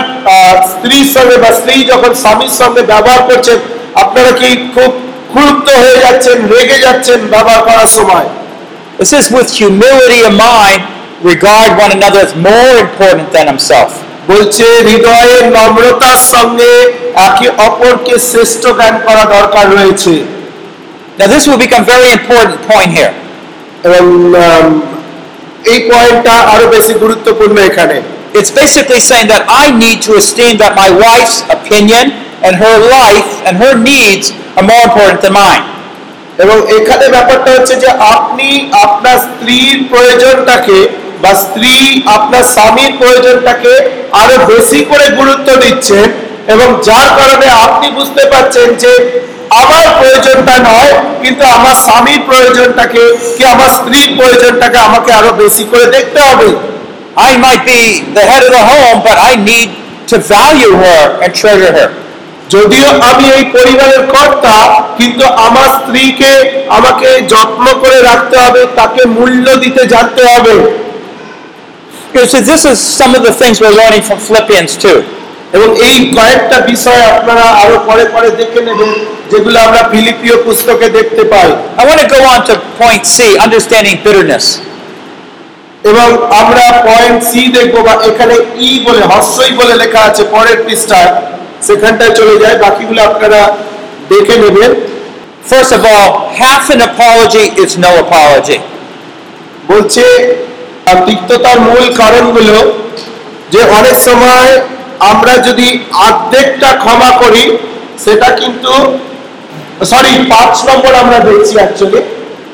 [0.72, 3.58] স্ত্রীর সঙ্গে বা স্ত্রী যখন স্বামীর সঙ্গে ব্যবহার করছেন
[4.02, 4.90] আপনারা কি খুব
[5.32, 8.28] ক্রুদ্ধ হয়ে যাচ্ছেন রেগে যাচ্ছেন ব্যবহার করার সময়
[8.98, 10.82] It says, with humility of mind,
[11.24, 13.90] regard one another as more important than himself.
[14.28, 16.72] বলছে হৃদয়ের নম্রতার সঙ্গে
[17.26, 20.14] একে অপরকে শ্রেষ্ঠ জ্ঞান করা দরকার রয়েছে
[21.18, 23.12] Now, this will become very important point here.
[23.86, 24.02] এবং
[25.64, 27.96] এই পয়েন্টটা আরও বেশি গুরুত্বপূর্ণ এখানে
[28.34, 32.04] It's basically saying that I need to esteem that my wife's opinion
[32.44, 35.64] and her life and her needs are more important than mine.
[36.38, 38.48] এবং এখানে ব্যাপারটা হচ্ছে যে আপনি
[38.84, 40.78] আপনার স্ত্রীর প্রয়োজনটাকে
[41.22, 41.74] বা স্ত্রী
[42.16, 43.72] আপনার স্বামীর প্রয়োজনটাকে
[44.20, 46.06] আরও বেশি করে গুরুত্ব দিচ্ছেন
[46.48, 48.92] এবং যার কারণে আপনি বুঝতে পারছেন যে
[49.62, 53.02] আমার প্রয়োজনটা নয় কিন্তু আমার স্বামীর প্রয়োজনটাকে
[53.34, 56.50] কি আমার স্ত্রীর প্রয়োজনটাকে আমাকে আরও বেশি করে দেখতে হবে
[57.14, 59.76] I might be the head of the home, but I need
[60.08, 61.88] to value her and treasure her.
[62.50, 64.56] যদিও আমি এই পরিবারের কর্তা
[64.98, 66.32] কিন্তু আমার স্ত্রীকে
[66.68, 70.54] আমাকে যত্ন করে রাখতে হবে তাকে মূল্য দিতে জানতে হবে
[72.14, 74.98] Know, so this is some of the things we're learning from Philippians too.
[75.56, 78.90] এবং এই কয়েকটা বিষয় আপনারা আরও পরে পরে দেখে নেবেন
[79.32, 81.48] যেগুলো আমরা ফিলিপিও পুস্তকে দেখতে পাই
[81.80, 84.46] I want to go on to point C, understanding bitterness.
[85.90, 86.08] এবং
[86.40, 88.34] আমরা পয়েন্ট সি দেখব বা এখানে
[88.68, 91.10] ই বলে হর্ষই বলে লেখা আছে পরের পৃষ্ঠায়
[91.66, 93.40] সেখানটায় চলে যায় বাকিগুলো আপনারা
[94.12, 94.72] দেখে নেবেন
[95.44, 98.58] First of all, half an apology is no apology.
[99.68, 100.04] বলছে
[100.86, 102.56] আর তিক্ততার মূল কারণ কারণগুলো
[103.50, 104.50] যে অনেক সময়
[105.10, 105.68] আমরা যদি
[106.06, 107.44] অর্ধেকটা ক্ষমা করি
[108.04, 108.72] সেটা কিন্তু
[109.84, 112.00] সরি পাঁচ নম্বর আমরা দেখছি অ্যাকচুয়ালি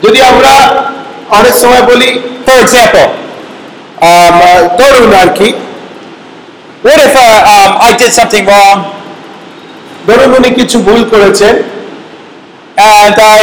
[0.03, 0.55] যদি আমরা
[1.31, 2.11] অনেক সময় বলি
[2.47, 3.09] For example,
[4.11, 4.37] আম,
[4.79, 5.49] ধরুন আর কি
[6.85, 8.79] what if uh, um, I did something wrong
[10.07, 11.55] ধরুন উনি কিছু ভুল করেছেন
[12.79, 13.41] and I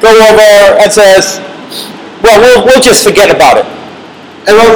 [0.00, 1.24] go over and says,
[2.22, 3.66] well, we'll, we'll just forget about it.
[4.46, 4.68] এবং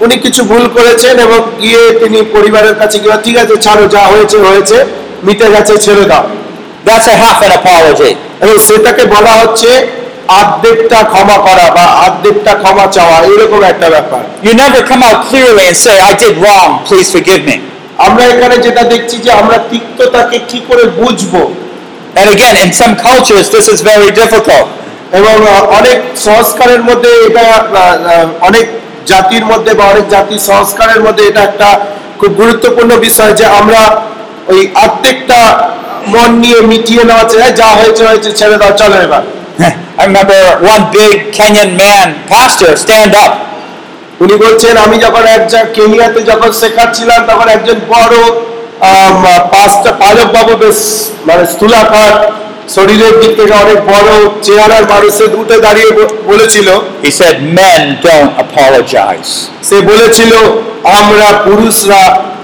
[0.00, 4.36] উনি কিছু ভুল করেছেন এবং গিয়ে তিনি পরিবারের কাছে গিয়ে ঠিক আছে ছাড়ো যা হয়েছে
[4.46, 4.76] হয়েছে
[5.26, 6.26] মিটে গেছে ছেড়ে দাও
[6.82, 8.12] That's a half an apology.
[8.42, 9.70] এবং সেটাকে বলা হচ্ছে
[10.38, 15.64] অর্ধেকটা ক্ষমা করা বা অর্ধেকটা ক্ষমা চাওয়া এরকম একটা ব্যাপার You never come out clearly
[15.70, 17.56] and say, I did wrong, please forgive me.
[18.06, 21.34] আমরা এখানে যেটা দেখছি যে আমরা তিক্ততাকে কি করে বুঝব
[22.14, 24.66] And again, in some cultures, this is very difficult.
[25.12, 25.34] এবং
[25.78, 27.44] অনেক সংস্কারের মধ্যে এটা
[28.48, 28.66] অনেক
[29.06, 31.68] জাতির মধ্যে বা অনেক জাতির সংস্কারের মধ্যে এটা একটা
[32.20, 33.82] খুব গুরুত্বপূর্ণ বিষয় যে আমরা
[34.48, 35.40] ওই অর্ধেকটা
[36.06, 39.22] মন নিয়ে মিটিয়ে নেওয়া চাই যা হয়েছে হয়েছে ছেড়ে দাও চলো এবার
[39.98, 43.32] I remember one big Kenyan man, pastor, stand up.
[44.20, 48.14] উনি বলছেন আমি যখন এক জায়গা কেনিয়াতে যখন শেখাচ্ছিলাম তখন একজন বড়
[49.52, 50.80] পাঁচটা পালক বাবু বেশ
[51.26, 52.12] মানে স্থূলাকার
[52.68, 54.10] শরীরের দিক থেকে অনেক বড়
[54.42, 55.90] চেহারার মানুষের উঠে দাঁড়িয়ে
[56.30, 56.68] বলেছিল
[57.02, 59.30] He said, Men don't apologize.
[59.68, 60.32] সে বলেছিল
[60.98, 62.02] আমরা পুরুষরা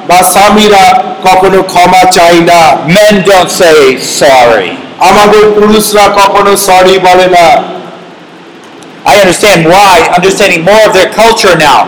[0.08, 0.84] বা স্বামীরা
[1.28, 2.60] কখনো ক্ষমা চাই না
[2.96, 3.78] Men don't say
[4.20, 4.70] sorry.
[5.10, 7.46] আমাদের পুরুষরা কখনো সরি বলে না
[9.06, 11.80] I understand why, understanding more of their culture now.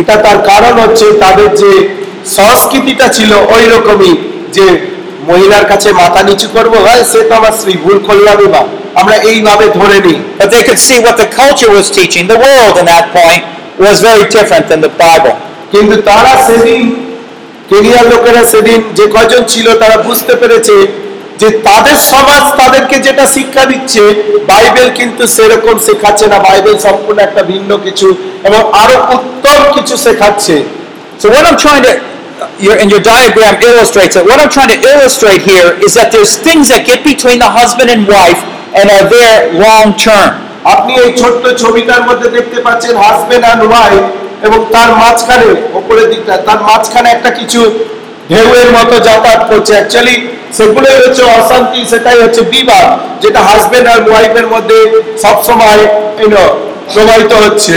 [0.00, 1.72] এটা তার কারণ হচ্ছে তাদের যে
[2.38, 4.12] সংস্কৃতিটা ছিল ওই রকমই
[4.52, 4.66] যে
[5.22, 8.62] মহিলার কাছে মাথা নিচু করব ভাই সে তো আমার স্ত্রী ভুল করলামই বা
[9.00, 12.24] আমরা এইভাবে ধরে নিই But they could see what the culture was teaching.
[12.26, 13.42] The world in that point
[13.78, 15.34] was very different than the Bible.
[15.72, 16.82] কিন্তু তারা সেদিন
[17.70, 20.76] কেনিয়ার লোকেরা সেদিন যে কজন ছিল তারা বুঝতে পেরেছে
[21.40, 24.02] যে তাদের সমাজ তাদেরকে যেটা শিক্ষা দিচ্ছে
[24.50, 28.08] বাইবেল কিন্তু সেরকম শেখাচ্ছে না বাইবেল সম্পূর্ণ একটা ভিন্ন কিছু
[28.48, 30.56] এবং আরও উত্তম কিছু শেখাচ্ছে
[31.14, 31.92] So what I'm trying to,
[32.61, 34.23] your, and your diagram illustrates it.
[34.25, 37.89] What I'm trying to illustrate here is that there's things that get between the husband
[37.89, 38.41] and wife
[38.77, 40.29] and are there long term.
[40.75, 44.03] আপনি এই ছোট্ট ছবিটার মধ্যে দেখতে পাচ্ছেন husband and wife
[44.47, 45.47] এবং তার মাঝখানে
[45.79, 47.61] ওপরের দিকটা তার মাঝখানে একটা কিছু
[48.31, 50.15] ঢেউয়ের মতো যাতায়াত করছে অ্যাকচুয়ালি
[50.57, 52.83] সেগুলোই হচ্ছে অশান্তি সেটাই হচ্ছে বিবাহ
[53.23, 54.79] যেটা হাজবেন্ড আর ওয়াইফের মধ্যে
[55.23, 55.81] সবসময়
[56.21, 56.45] ইউনো
[56.93, 57.75] প্রবাহিত হচ্ছে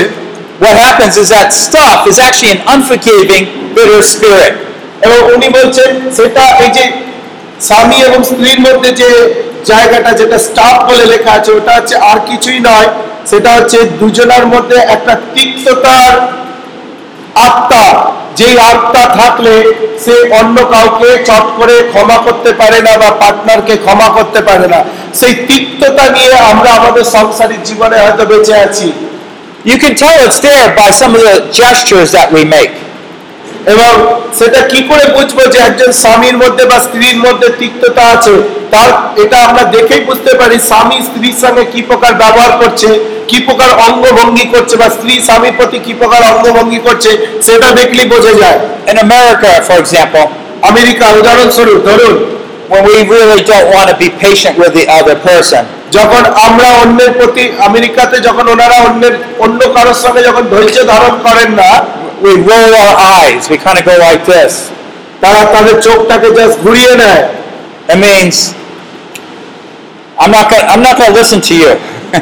[0.61, 4.61] What happens is that stuff is actually an unforgiving, bitter spirit.
[5.02, 6.86] এবং উনি বলছেন সেটা এই যে
[7.62, 9.10] স্বামী এবং স্ত্রীর মধ্যে যে
[9.66, 12.88] জায়গাটা, যেটা স্টাফ বলে লেখা আছে, ওটা হচ্ছে আর কিছুই নয়।
[13.30, 16.14] সেটা হচ্ছে দুজনের মধ্যে একটা তিক্ততার
[17.36, 19.54] আত্মা। যেই আত্মা থাকলে
[20.06, 24.84] সে অন্য কাউকে চট করে ক্ষমা করতে পারে না বা পার্টনারকে ক্ষমা করতে পারে না।
[25.20, 28.92] সেই তিক্ততা নিয়ে আমরা আমাদের সংসারিক জীবনে হয়তো বেঁচে আছি।
[29.70, 32.85] You can tell it's there by some of the gestures that we make.
[33.74, 33.92] এবং
[34.40, 38.36] সেটা কি করে বুঝব যে একজন স্বামীর মধ্যে বা স্ত্রীর মধ্যে তিক্ততা আছে?
[38.74, 38.90] তার
[39.24, 42.90] এটা আমরা দেখেই বুঝতে পারি স্বামী স্ত্রীর সঙ্গে কি প্রকার ব্যবহার করছে
[43.30, 47.12] কি প্রকার অঙ্গভঙ্গি করছে বা স্ত্রী স্বামীর প্রতি কি প্রকার অঙ্গভঙ্গি করছে
[47.48, 48.60] সেটা দেখলেই বোঝা যায়।
[48.92, 50.26] In America, for example,
[50.72, 52.16] America উদাহরণস্বরূপ ধরুন।
[52.72, 55.64] when we really don't want to be patient with the other person,
[55.98, 61.50] যখন আমরা অন্যের প্রতি আমেরিকাতে যখন ওনারা অন্যের অন্য কারোর সঙ্গে যখন ধৈর্য ধারণ করেন
[61.62, 61.70] না
[62.22, 63.50] we roll our eyes.
[63.50, 64.54] We kind of go like this.
[65.24, 67.24] তারা তাদের চোখটাকে জাস্ট ঘুরিয়ে নেয়
[67.94, 68.36] It means
[70.22, 71.72] I'm not gonna, I'm not going to listen to you.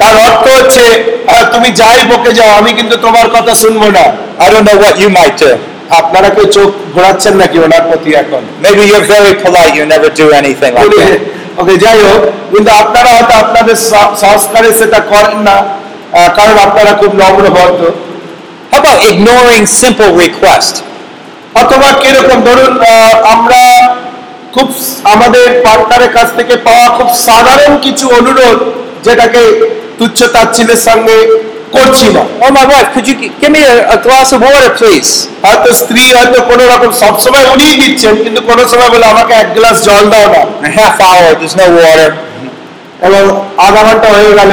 [0.02, 0.86] তার অর্থ হচ্ছে
[1.54, 4.06] তুমি যাই বকে যাও আমি কিন্তু তোমার কথা শুনব না
[4.46, 5.52] I don't know what you might do.
[6.00, 9.74] আপনারা কেউ চোখ ঘোরাচ্ছেন নাকি ওনার প্রতি এখন Maybe you're very polite.
[9.80, 11.20] You never do anything like that.
[11.62, 13.78] ওকে যাই হোক কিন্তু আপনারা হয়তো আপনাদের
[14.24, 15.58] সংস্কারে সেটা করেন না
[16.38, 17.84] কারণ আপনারা খুব নম্র ভদ্র
[18.74, 20.78] How about ignoring simple requests?
[21.56, 22.74] অথবা কীরকম ধরুন
[23.34, 23.62] আমরা
[24.54, 24.68] খুব
[25.14, 28.58] আমাদের পার্টনারের কাছ থেকে পাওয়া খুব সাধারণ কিছু অনুরোধ
[29.06, 29.42] যেটাকে
[30.00, 31.18] তুচ্ছ তাচ্ছিলের সঙ্গে
[31.74, 34.72] করছি না Oh, my wife, could you gi- give me a, a glass of water,
[34.80, 35.12] please?
[35.46, 39.78] হয়তো স্ত্রী হয়তো কোনো রকম সবসময় উনিই দিচ্ছেন কিন্তু কোনো সময় বলে আমাকে এক গ্লাস
[39.88, 40.42] জল দাও না
[40.78, 42.10] half hour, there's no water.
[43.02, 43.24] এবং
[43.58, 44.52] আধা ঘণ্টা হয়ে গেল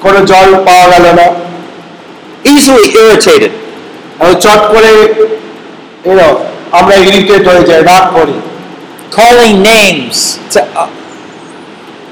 [0.00, 1.26] কোনো জল পাওয়া গেল না
[2.50, 3.52] Easily irritated.
[4.20, 4.90] এবং চট করে
[6.10, 6.28] এরো
[6.78, 8.36] আমরা ইরিটেট হয়ে যাই রাগ করি
[9.12, 10.16] calling names
[10.52, 10.88] to, uh,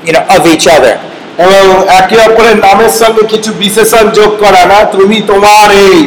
[0.07, 0.94] you know, of each other.
[1.38, 1.64] এবং
[1.99, 5.99] একে অপরের নামের সঙ্গে কিছু বিশেষণ যোগ করা না তুমি তোমার এই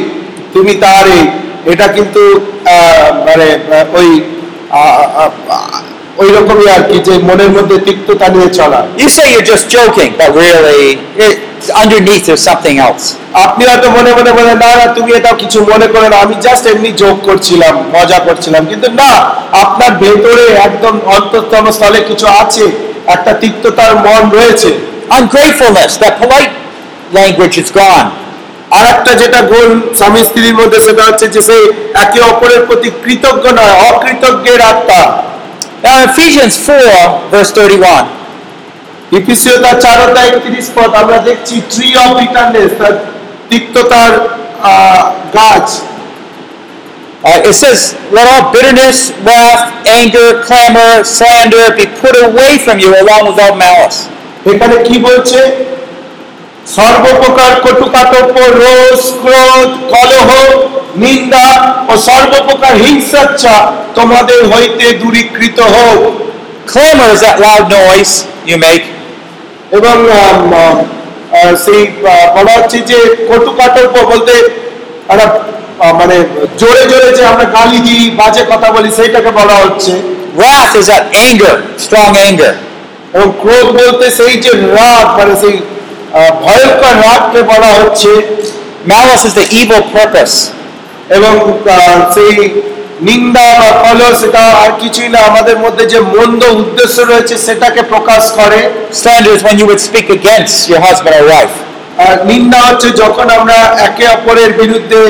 [0.54, 1.24] তুমি তার এই
[1.72, 2.22] এটা কিন্তু
[2.66, 4.08] আহ, মানে আহ, ওই
[4.72, 5.76] আহ, আহ, আহ,
[6.20, 10.10] ওই রকমই আর কি যে মনের মধ্যে তিক্ততা নিয়ে চলা You say you're just joking,
[10.20, 10.84] but really,
[11.18, 11.34] it,
[11.82, 13.04] underneath there's something else.
[13.32, 16.66] আপনি হয়তো মনে মনে বলেন না না তুমি এটা কিছু মনে করে না। আমি জাস্ট
[16.66, 19.12] এমনি যোগ করছিলাম মজা করছিলাম। কিন্তু না
[19.52, 22.64] আপনার ভেতরে একদম অন্তঃতম স্থলে কিছু আছে
[23.06, 24.70] একটা তিক্ততার মন রয়েছে।
[25.10, 26.54] Ungratefulness, that polite
[27.16, 28.08] language is gone.
[28.70, 33.52] আর একটা যেটা গুণ স্বামী স্ত্রীর মধ্যে সেটা হচ্ছে যে সে একে অপরের প্রতি কৃতজ্ঞ
[33.52, 35.22] নয় অকৃতজ্ঞের আত্মা।
[35.84, 38.04] Now, Ephesians 4, verse 31,
[39.12, 42.94] ইপিসিও তার চার অধ্যায় একত্রিশ পদ আমরা দেখছি ট্রি অফ বিটারনেস তার
[43.50, 44.12] তিক্ততার
[45.36, 45.68] গাছ
[47.20, 52.90] uh, it says, Let all bitterness, wrath, anger, clamor, slander be put away from you
[52.94, 53.98] along with all malice.
[54.46, 55.40] এখানে কি বলছে
[56.76, 60.28] সর্বপ্রকার কটুকাটব্য রোষ ক্রোধ কলহ
[61.04, 61.48] নিন্দা
[61.90, 63.54] ও সর্বপ্রকার হিংসাচ্ছা
[63.98, 66.00] তোমাদের হইতে দূরীকৃত হোক
[66.68, 68.12] Clamor is that loud noise
[68.44, 68.84] you make.
[69.72, 69.96] এবং
[71.64, 71.82] সেই
[72.36, 74.34] বলা হচ্ছে যে কটুকাটব্য বলতে
[75.12, 75.26] একটা
[76.00, 76.16] মানে
[76.60, 79.94] জোরে জোরে যে আমরা গালি দিই বাজে কথা বলি সেইটাকে বলা হচ্ছে
[80.34, 82.52] Wrath is that anger, strong anger.
[83.14, 85.54] এবং ক্রোধ বলতে সেই যে রাগ মানে সেই
[86.42, 88.10] ভয়ঙ্কর রাগকে বলা হচ্ছে
[88.86, 90.34] Malice is the evil purpose.
[91.16, 91.32] এবং
[92.14, 92.32] সেই
[93.02, 98.22] নিন্দা বা কলহ সেটা আর কিছুই না আমাদের মধ্যে যে মন্দ উদ্দেশ্য রয়েছে সেটাকে প্রকাশ
[98.38, 98.60] করে
[98.92, 101.56] Slander is when you would speak against your husband or wife.
[102.04, 103.58] আর নিন্দা হচ্ছে যখন আমরা
[103.88, 105.00] একে অপরের বিরুদ্ধে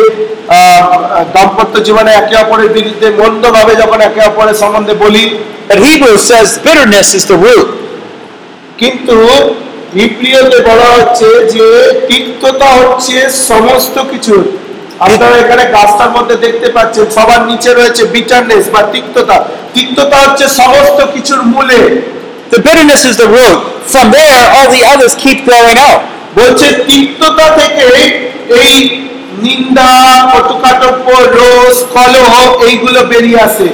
[1.35, 5.25] দাম্পত্য জীবনে একে অপরের বিরুদ্ধে মন্দভাবে যখন একে অপরের সম্বন্ধে বলি
[5.69, 7.69] But Hebrews says bitterness is the root.
[8.79, 9.17] কিন্তু
[9.95, 11.67] বিপ্রিয়তে বলা হচ্ছে যে
[12.09, 13.17] তিক্ততা হচ্ছে
[13.51, 14.43] সমস্ত কিছুর
[15.07, 19.37] আপনারা এখানে গাছটার মধ্যে দেখতে পাচ্ছেন সবার নিচে রয়েছে বিটারনেস বা তিক্ততা
[19.75, 21.81] তিক্ততা হচ্ছে সমস্ত কিছুর মূলে
[22.51, 23.59] The bitterness is the root.
[23.85, 26.01] From there, all the others keep growing out.
[26.39, 27.85] বলছে তিক্ততা থেকে
[28.61, 28.75] এই
[29.45, 29.91] নিন্দা
[30.33, 32.33] কটুকাটব্য রোষ কলহ
[32.69, 33.69] এইগুলো বেরিয়ে আসে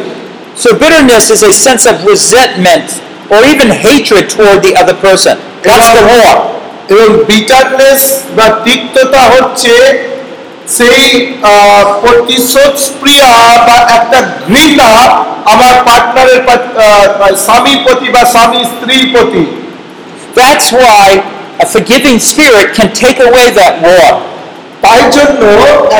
[0.57, 2.89] So bitterness is a sense of resentment
[3.31, 5.35] or even hatred toward the other person.
[5.65, 6.35] That's the war.
[6.93, 8.03] এবং বিটারনেস
[8.37, 9.75] বা তিক্ততা হচ্ছে
[10.79, 11.07] সেই
[12.03, 13.33] প্রতিশোধ প্রিয়া
[13.67, 14.93] বা একটা ঘৃণা
[15.53, 16.41] আমার পার্টনারের
[17.45, 19.45] স্বামীর প্রতি বা স্বামী স্ত্রীর প্রতি
[20.35, 21.07] That's why
[21.65, 24.11] a forgiving spirit can take away that war.
[24.85, 25.43] তাই জন্য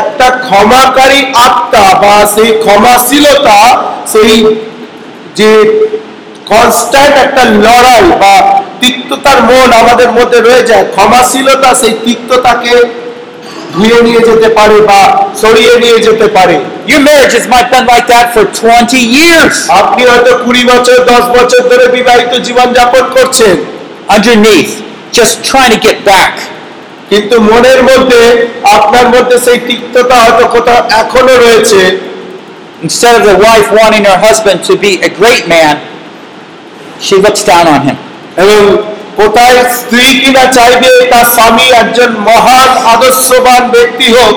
[0.01, 3.59] একটা ক্ষমাকারী আত্মা বা সেই ক্ষমাশীলতা,
[4.13, 4.35] সেই
[5.39, 5.51] যে
[6.53, 8.35] কনস্ট্যান্ট একটা লড়াই বা
[8.83, 12.75] তিক্ততার মন আমাদের মধ্যে রয়ে যায়, ক্ষমাশীলতা সেই তিক্ততাকে
[13.74, 15.02] ধুয়ে নিয়ে যেতে পারে বা
[15.42, 16.56] সরিয়ে নিয়ে যেতে পারে
[16.92, 19.54] Your marriages might have been like that for 20 years.
[19.82, 23.56] আপনি হয়তো কুড়ি বছর দশ বছর ধরে বিবাহিত জীবন যাপন করছেন
[24.10, 24.72] Underneath,
[25.12, 26.34] just trying to get back.
[27.10, 28.22] কিন্তু মনের মধ্যে
[28.78, 31.82] আপনার মধ্যে সেই তিক্ততা হয়তো কোথাও এখনো রয়েছে
[32.82, 35.76] Instead of the wife wanting her husband to be a great man,
[37.00, 37.98] she looks down on him.
[38.38, 38.60] এবং
[39.19, 44.35] কোথায় স্ত্রী কিনা চাইবে তার স্বামী একজন মহান আদর্শবান ব্যক্তি হোক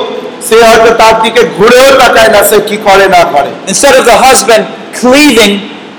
[0.48, 4.18] সে হয়তো তার দিকে ঘুরেও তাকায় না সে কি করে না করে Instead of the
[4.28, 4.64] husband
[4.94, 5.54] cleaving,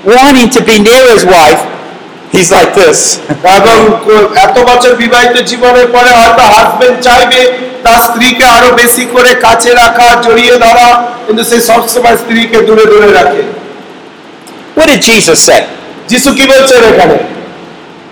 [0.07, 1.61] wanting to be near his wife,
[2.33, 2.97] he's like this.
[3.57, 3.77] এবং
[4.45, 7.41] এত বছর বিবাহিত জীবনের পরে হয়তো হাজবেন্ড চাইবে
[7.83, 10.87] তার স্ত্রীকে আরও বেশি করে কাছে রাখা জড়িয়ে ধরা
[11.25, 13.43] কিন্তু সে সবসময় স্ত্রীকে দূরে দূরে রাখে
[14.77, 15.61] What did Jesus say?
[16.09, 17.17] যিশু কি বলছেন এখানে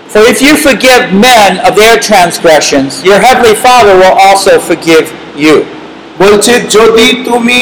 [0.09, 5.05] For if you forgive men of their transgressions, your heavenly Father will also forgive
[5.37, 5.55] you.
[6.19, 7.61] বলছে যদি তুমি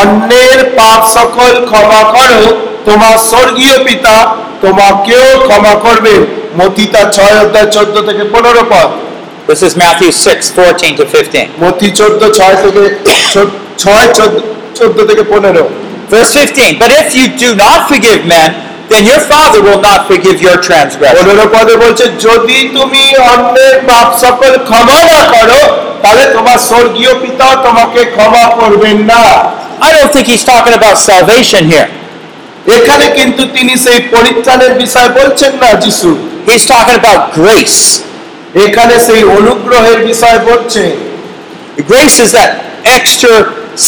[0.00, 2.42] অন্যের পাপ সকল ক্ষমা করো
[2.84, 4.16] তোমার স্বর্গীয় পিতা
[4.62, 6.14] তোমাকেও ক্ষমা করবে
[6.56, 8.88] মতিতা ছয় অধ্যায় চোদ্দ থেকে পনেরো পদ
[9.48, 11.46] This is Matthew 6, 14 to 15.
[11.64, 12.82] মতি চোদ্দ ছয় থেকে
[13.34, 14.36] চো- ছয় চোদ্দ
[14.78, 15.64] চোদ্দ থেকে পনেরো
[16.10, 16.72] Verse 15.
[16.82, 18.50] But if you do not forgive men,
[18.90, 21.18] then your Father will not forgive your transgressions.
[21.18, 25.60] পনেরো পদে বলছে যদি তুমি অন্যের পাপ সকল ক্ষমা না করো
[26.02, 29.24] তাহলে তোমার স্বর্গীয় পিতাও তোমাকে ক্ষমা করবেন না
[29.80, 31.88] I don't think he's talking about salvation here.
[32.76, 36.10] এখানে কিন্তু তিনি সেই পরিত্রাণের বিষয় বলছেন না যিশু
[36.48, 37.80] He's talking about grace.
[38.64, 40.82] এখানে সেই অনুগ্রহের বিষয় বলছে
[41.90, 42.50] Grace is that
[42.96, 43.34] extra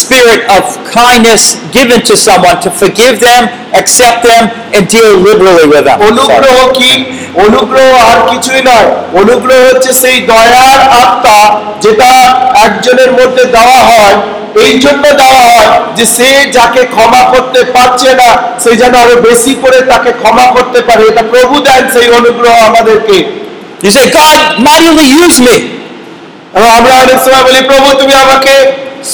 [0.02, 0.62] spirit of
[1.00, 1.42] kindness
[1.76, 3.42] given to someone to forgive them,
[3.80, 4.42] accept them,
[4.74, 5.98] and deal liberally with them.
[6.10, 6.90] অনুগ্রহ কি?
[7.46, 8.88] অনুগ্রহ আর কিছুই নয়।
[9.22, 11.38] অনুগ্রহ হচ্ছে সেই দয়ার আত্মা
[11.84, 12.10] যেটা
[12.66, 14.16] একজনের মধ্যে দেওয়া হয়।
[14.64, 18.28] এই জন্য দেওয়া হয় যে সে যাকে ক্ষমা করতে পারছে না
[18.62, 23.18] সে যেন আরও বেশি করে তাকে ক্ষমা করতে পারে। এটা প্রভু দেন সেই অনুগ্রহ আমাদেরকে।
[23.84, 25.56] You say, God, mightily use me.
[26.78, 28.54] আমরা অনেক সময় বলি প্রভু তুমি আমাকে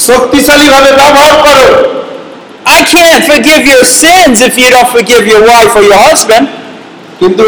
[0.06, 1.66] শক্তিশালী ভাবে ব্যবহার করো
[2.78, 6.44] I can't forgive your sins if you don't forgive your wife or your husband.
[7.20, 7.44] কিন্তু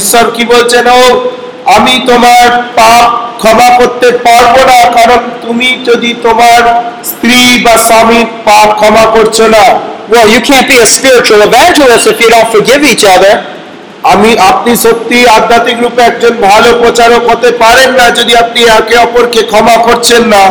[0.00, 1.02] ঈশ্বর কি বলছেন ও
[1.76, 2.46] আমি তোমার
[2.76, 3.04] পাপ
[3.40, 6.60] ক্ষমা করতে পারব না কারণ তুমি যদি তোমার
[7.04, 9.66] স্ত্রী বা স্বামীর পাপ ক্ষমা করছ না
[10.10, 13.34] Well, you can't be a spiritual evangelist if you don't forgive each other.
[14.04, 19.40] আমি আপনি সত্যি আধ্যাত্মিক রূপে একজন ভালো প্রচারক হতে পারেন না যদি আপনি একে অপরকে
[19.42, 20.42] ক্ষমা করছেন না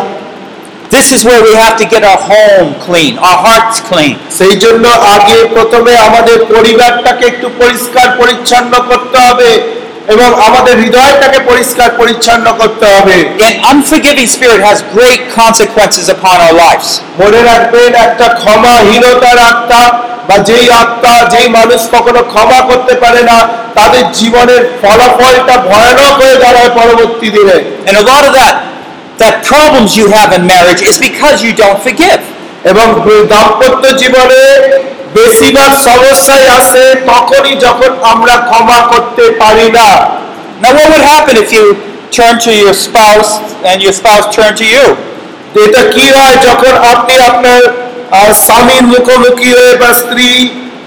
[0.92, 4.14] This is where we have to get our home clean, our hearts clean.
[4.40, 9.50] সেই জন্য আগে প্রথমে আমাদের পরিবারটাকে একটু পরিষ্কার পরিচ্ছন্ন করতে হবে
[10.08, 13.16] এবং আমাদের হৃদয়টাকে পরিষ্কার পরিচ্ছন্ন করতে হবে
[13.48, 16.88] An unforgiving spirit has great consequences upon our lives.
[17.22, 19.84] মনে রাখবেন একটা ক্ষমাহীনতার আত্মা
[20.30, 23.38] বা যেই আত্মা যেই মানুষ কখনো ক্ষমা করতে পারে না
[23.80, 28.54] তাদের জীবনের ফলাফলটা ভয়ানক হয়ে দাঁড়ায় পরবর্তী দিনে And a lot of that,
[29.19, 32.21] that problems you have in marriage is because you don't forgive.
[32.65, 32.87] এবং
[33.33, 34.41] দাম্পত্য জীবনে
[35.15, 39.89] বেশিরভাগ সমস্যাই আসে তখনই যখন আমরা ক্ষমা করতে পারি না
[40.63, 41.65] Now, what would happen if you
[42.13, 43.31] turn to your spouse
[43.65, 44.87] and your spouse turned to you?
[45.53, 47.61] তো এটা কি হয় যখন আপনি আপনার
[48.11, 50.31] আহ, স্বামীর মুখোমুখি হয়ে বা স্ত্রী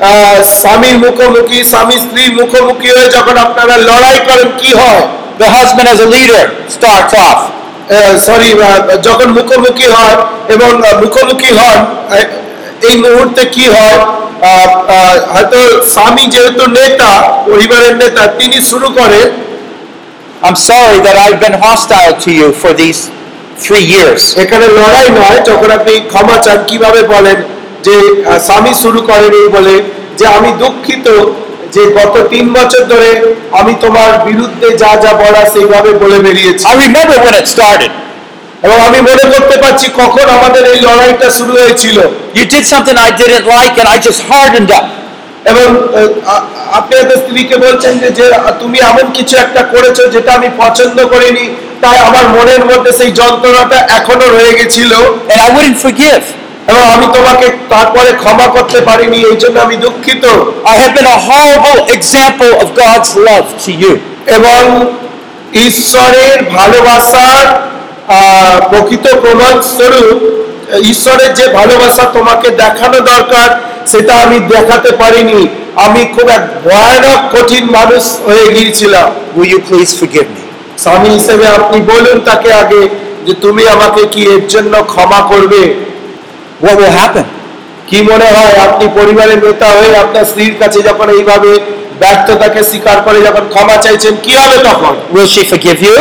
[0.02, 5.04] আহ, স্বামীর মুখোমুখি স্বামী স্ত্রীর মুখোমুখি হয়ে যখন আপনারা লড়াই করেন কি হয়
[5.40, 7.40] The husband, as a leader, starts off.
[8.27, 8.51] Sorry
[9.03, 10.17] যখন মুখোমুখি হয়
[10.55, 10.71] এবং
[11.03, 11.79] মুখোমুখি হন
[12.89, 13.99] এই মুহূর্তে কি হয়
[15.33, 15.59] হয়তো
[15.95, 17.13] স্বামী যেহেতু নেতা
[17.47, 19.29] পরিবারের নেতা তিনি শুরু করেন
[20.43, 23.01] I'm sorry that I've been hostile to you for these
[23.57, 24.23] three years.
[24.43, 27.39] এখানে লড়াই নয় যখন আপনি ক্ষমা চান কীভাবে বলেন
[27.87, 27.97] যে
[28.47, 29.75] স্বামী শুরু করেন এই বলে
[30.19, 31.07] যে আমি দুঃখিত
[31.75, 33.11] যে গত তিন বছর ধরে
[33.61, 37.93] আমি তোমার বিরুদ্ধে যা যা বলা সেইভাবে বলে বেরিয়েছি I remember when it started.
[38.63, 41.97] এবং আমি মনে করতে পারছি কখন আমাদের এই লড়াইটা শুরু হয়েছিল
[42.39, 44.87] You did something I didn't like, and I just hardened up.
[45.51, 45.67] এবং
[46.79, 48.25] আপনি আপনার স্ত্রীকে বলছেন যে যে
[48.63, 51.45] তুমি এমন কিছু একটা করেছ যেটা আমি পছন্দ করিনি
[51.83, 54.93] তাই আমার মনের মধ্যে সেই যন্ত্রণাটা এখনও রয়ে গেছিল
[55.33, 56.25] And I wouldn't forgive.
[56.69, 60.25] এবং আমি তোমাকে তারপরে ক্ষমা করতে পারিনি এই জন্য আমি দুঃখিত
[60.67, 63.93] I have been a horrible example of God's love to you.
[64.37, 64.61] এবং
[65.67, 67.45] ঈশ্বরের ভালোবাসার
[68.71, 70.19] প্রকৃত প্রমাণ স্বরূপ
[70.91, 73.49] ঈশ্বরের যে ভালোবাসা তোমাকে দেখানো দরকার
[73.93, 75.41] সেটা আমি দেখাতে পারিনি
[75.77, 80.43] আমি খুব এক ভয়ানক কঠিন মানুষ হয়ে গিয়েছিলাম Will you please forgive me?
[80.83, 82.83] স্বামী হিসেবে আপনি বলুন তাকে আগে
[83.27, 85.63] যে তুমি আমাকে কি এর জন্য ক্ষমা করবে
[86.63, 87.25] What will happen?
[87.89, 91.51] কি মনে হয় আপনি পরিবারের নেতা হয়ে আপনার স্ত্রীর কাছে যখন এইভাবে
[92.03, 95.99] ব্যর্থতাকে স্বীকার করে যখন ক্ষমা চাইছেন কি হবে তখন Will she forgive you?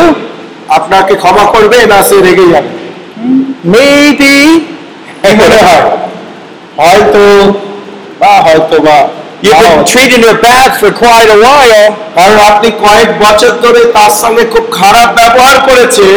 [0.78, 2.70] আপনাকে ক্ষমা করবে না সে রেগে যাবে
[3.74, 4.34] Maybe.
[5.40, 5.84] মনে হয়
[6.80, 7.22] হয়তো
[8.20, 8.98] বা হয়তো বা
[9.44, 11.84] You've been treating her bad for quite a while.
[12.16, 16.16] কারণ আপনি কয়েক বছর ধরে তার সঙ্গে খুব খারাপ ব্যবহার করেছেন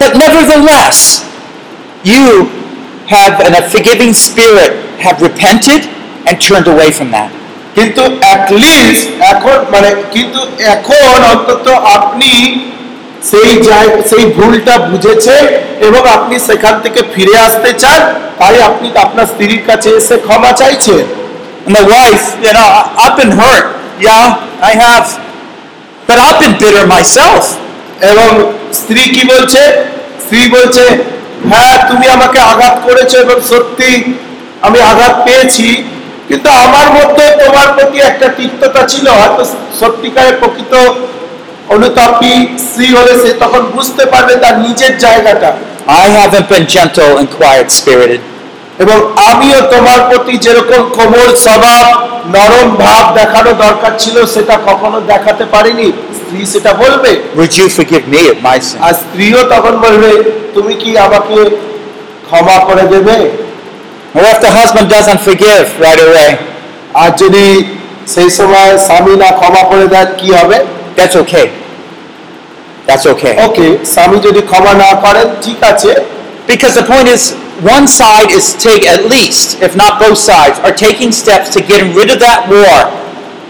[0.00, 0.98] But nevertheless,
[2.04, 2.24] you
[3.12, 4.70] have in a forgiving spirit
[5.00, 5.80] have repented
[6.26, 7.30] and turned away from that.
[7.74, 10.40] কিন্তু অ্যাটলিস্ট এখন মানে কিন্তু
[10.74, 12.30] এখন অন্তত আপনি
[13.30, 15.42] সেই জায়- সেই ভুলটা বুঝেছেন
[15.80, 18.00] এবং আপনি সেখান থেকে ফিরে আসতে চান
[18.38, 21.04] তাই আপনি আপনার স্ত্রীর কাছে এসে ক্ষমা চাইছেন
[21.66, 22.68] And the wife, you know,
[23.02, 23.66] I've been hurt.
[24.00, 24.24] Yeah,
[24.62, 25.06] I have.
[26.08, 27.44] But I've been bitter myself.
[28.10, 28.30] এবং
[28.74, 29.62] স্ত্রী কি বলছে
[30.24, 30.84] স্ত্রী বলছে
[31.50, 33.90] হ্যাঁ তুমি আমাকে আঘাত করেছ এবং সত্যি
[34.62, 35.68] আমি আঘাত পেয়েছি
[36.28, 39.42] কিন্তু আমার মধ্যে তোমার প্রতি একটা তিক্ততা ছিল, হয়তো
[39.80, 40.74] সত্যিকারের প্রকৃত
[41.68, 42.34] অনুতাপী
[42.66, 45.50] স্ত্রী হলে সে তখন বুঝতে পারবে তার নিজের জায়গাটা
[46.02, 48.22] I haven't been gentle and quiet spirited.
[48.82, 48.98] এবং
[49.30, 51.84] আমিও তোমার প্রতি যেরকম কোমল স্বভাব
[52.34, 58.04] নরম ভাব দেখানো দরকার ছিল সেটা কখনো দেখাতে পারিনি স্ত্রী সেটা বলবে Would you forgive
[58.06, 58.78] me of my sin?
[58.86, 60.10] আর স্ত্রীও তখন বলবে
[60.54, 61.36] তুমি কি আমাকে
[62.28, 63.16] ক্ষমা করে দেবে
[64.14, 66.30] Or if the husband doesn't forgive right away,
[66.94, 67.44] আর যদি
[68.14, 70.58] সেই সময় স্বামী না ক্ষমা করে দেন কি হবে
[70.98, 71.46] that's okay.
[72.88, 73.32] That's okay.
[73.46, 75.90] ওকে স্বামী যদি ক্ষমা না করেন ঠিক আছে
[76.46, 80.74] Because the point is, one side is take at least, if not both sides, are
[80.76, 82.78] taking steps to get rid of that war.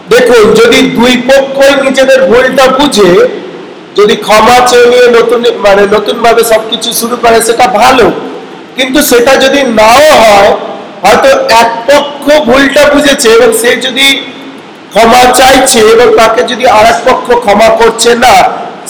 [0.09, 3.11] দেখুন যদি দুই পক্ষই নিজেদের ভুলটা বুঝে
[3.99, 8.07] যদি ক্ষমা চেয়ে নতুন মানে নতুন ভাবে সবকিছু শুরু করে সেটা ভালো
[8.77, 10.51] কিন্তু সেটা যদি নাও হয়
[11.05, 11.31] হয়তো
[11.61, 14.07] এক পক্ষ ভুলটা বুঝেছে এবং সে যদি
[14.93, 18.35] ক্ষমা চাইছে এবং তাকে যদি আর পক্ষ ক্ষমা করছে না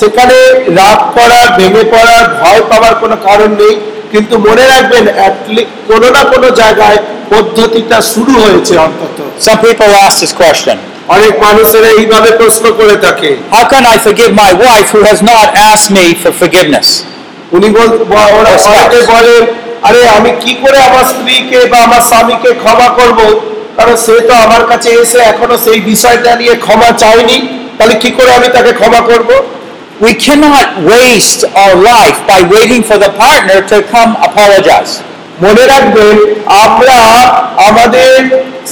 [0.00, 0.36] সেখানে
[0.80, 3.74] রাগ করা ভেঙে পড়ার ভয় পাওয়ার কোনো কারণ নেই।
[4.12, 5.04] কিন্তু মনে রাখবেন
[5.90, 6.98] কোনো না কোনো জায়গায়
[7.32, 10.76] পদ্ধতিটা শুরু হয়েছে অন্তত। Some people ask this question.
[11.16, 15.46] অনেক মানুষেরা এইভাবে প্রশ্ন করে থাকে। How can I forgive my wife who has not
[15.70, 16.88] asked me for forgiveness?
[17.56, 19.34] উনি বলে
[19.88, 23.18] আরে আমি কি করে আমার স্ত্রীকে বা আমার স্বামীকে ক্ষমা করব?
[23.78, 27.38] কারণ সে তো আমার কাছে এসে এখনও সেই বিষয়টা নিয়ে ক্ষমা চায়নি।
[27.76, 29.28] তাহলে কি করে আমি তাকে ক্ষমা করব?
[30.02, 34.92] We cannot waste our life by waiting for the partner to come apologize.
[35.40, 36.16] মনে রাখবেন
[36.64, 36.98] আমরা
[37.68, 38.12] আমাদের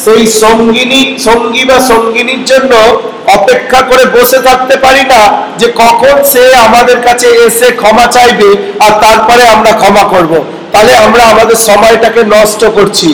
[0.05, 2.73] সেই সঙ্গিনী সঙ্গী বা সঙ্গিনীর জন্য
[3.37, 5.21] অপেক্ষা করে বসে থাকতে পারি না
[5.61, 8.51] যে কখন সে আমাদের কাছে এসে ক্ষমা চাইবে
[8.85, 10.33] আর তারপরে আমরা ক্ষমা করব
[10.73, 13.11] তাহলে আমরা আমাদের সময়টাকে নষ্ট করছি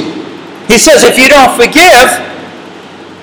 [0.68, 2.08] He says, if you don't forgive,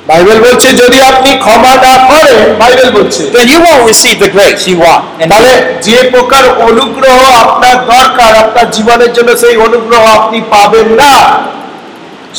[0.09, 4.63] Bible বলছে যদি আপনি ক্ষমা না করেন বাইবেল বলছে then you won't receive the grace
[4.71, 5.03] you want.
[5.21, 5.53] And তাহলে
[5.87, 11.15] যে প্রকার অনুগ্রহ আপনার দরকার আপনার জীবনের জন্য সেই অনুগ্রহ আপনি পাবেন না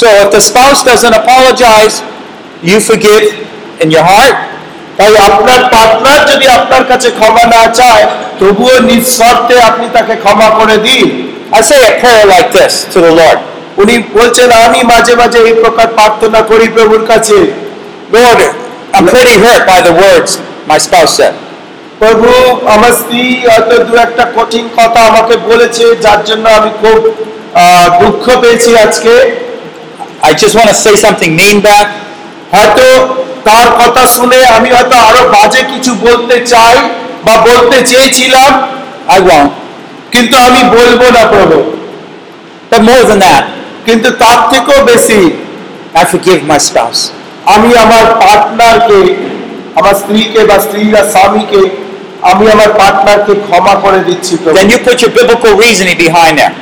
[0.00, 1.94] so if the spouse doesn't apologize,
[2.68, 3.24] you forgive
[3.82, 4.36] in your heart,
[4.98, 8.04] তাই আপনার পার্টনার যদি আপনার কাছে ক্ষমা না চায়
[8.40, 11.06] তবুও নিঃস্বার্থে আপনি তাকে ক্ষমা করে দিন
[11.58, 13.38] I say a prayer like this to the Lord.
[13.82, 17.38] উনি বলছেন আমি মাঝে মাঝে এই প্রকার প্রার্থনা করি প্রভুর কাছে
[18.12, 18.40] Lord,
[18.94, 20.30] I'm pretty hurt by the words
[20.70, 21.34] my spouse said.
[22.00, 22.28] প্রভু
[22.74, 26.98] আমার স্ত্রী হয়তো দু একটা কঠিন কথা আমাকে বলেছে যার জন্য আমি খুব
[28.00, 29.14] দুঃখ পেয়েছি আজকে
[30.28, 31.86] I just want to say something mean back.
[32.54, 32.86] হয়তো
[33.48, 36.76] তার কথা শুনে আমি হয়তো আরও বাজে কিছু বলতে চাই
[37.26, 38.50] বা বলতে চেয়েছিলাম
[39.08, 39.52] I won't.
[40.12, 41.58] কিন্তু আমি বলব না প্রভু
[42.70, 43.42] But more than that,
[43.86, 45.20] কিন্তু তার থেকেও বেশি
[45.94, 47.00] I forgive my spouse.
[47.54, 48.98] আমি আমার পার্টনারকে
[49.76, 51.60] আমার স্ত্রীকে বা স্ত্রীরা স্বামীকে
[52.22, 56.52] আমি আমার পার্টনারকে ক্ষমা করে দিচ্ছি Then you put your biblical reasoning behind that.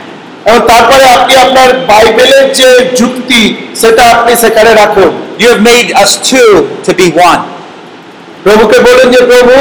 [0.47, 2.69] এবং তারপরে আপনি আপনার বাইবেলের যে
[3.01, 3.41] যুক্তি
[3.81, 5.11] সেটা আপনি সেখানে রাখুন
[5.41, 6.51] You have made us two
[6.87, 7.41] to be one.
[8.45, 9.55] প্রভুকে বলুন যে প্রভু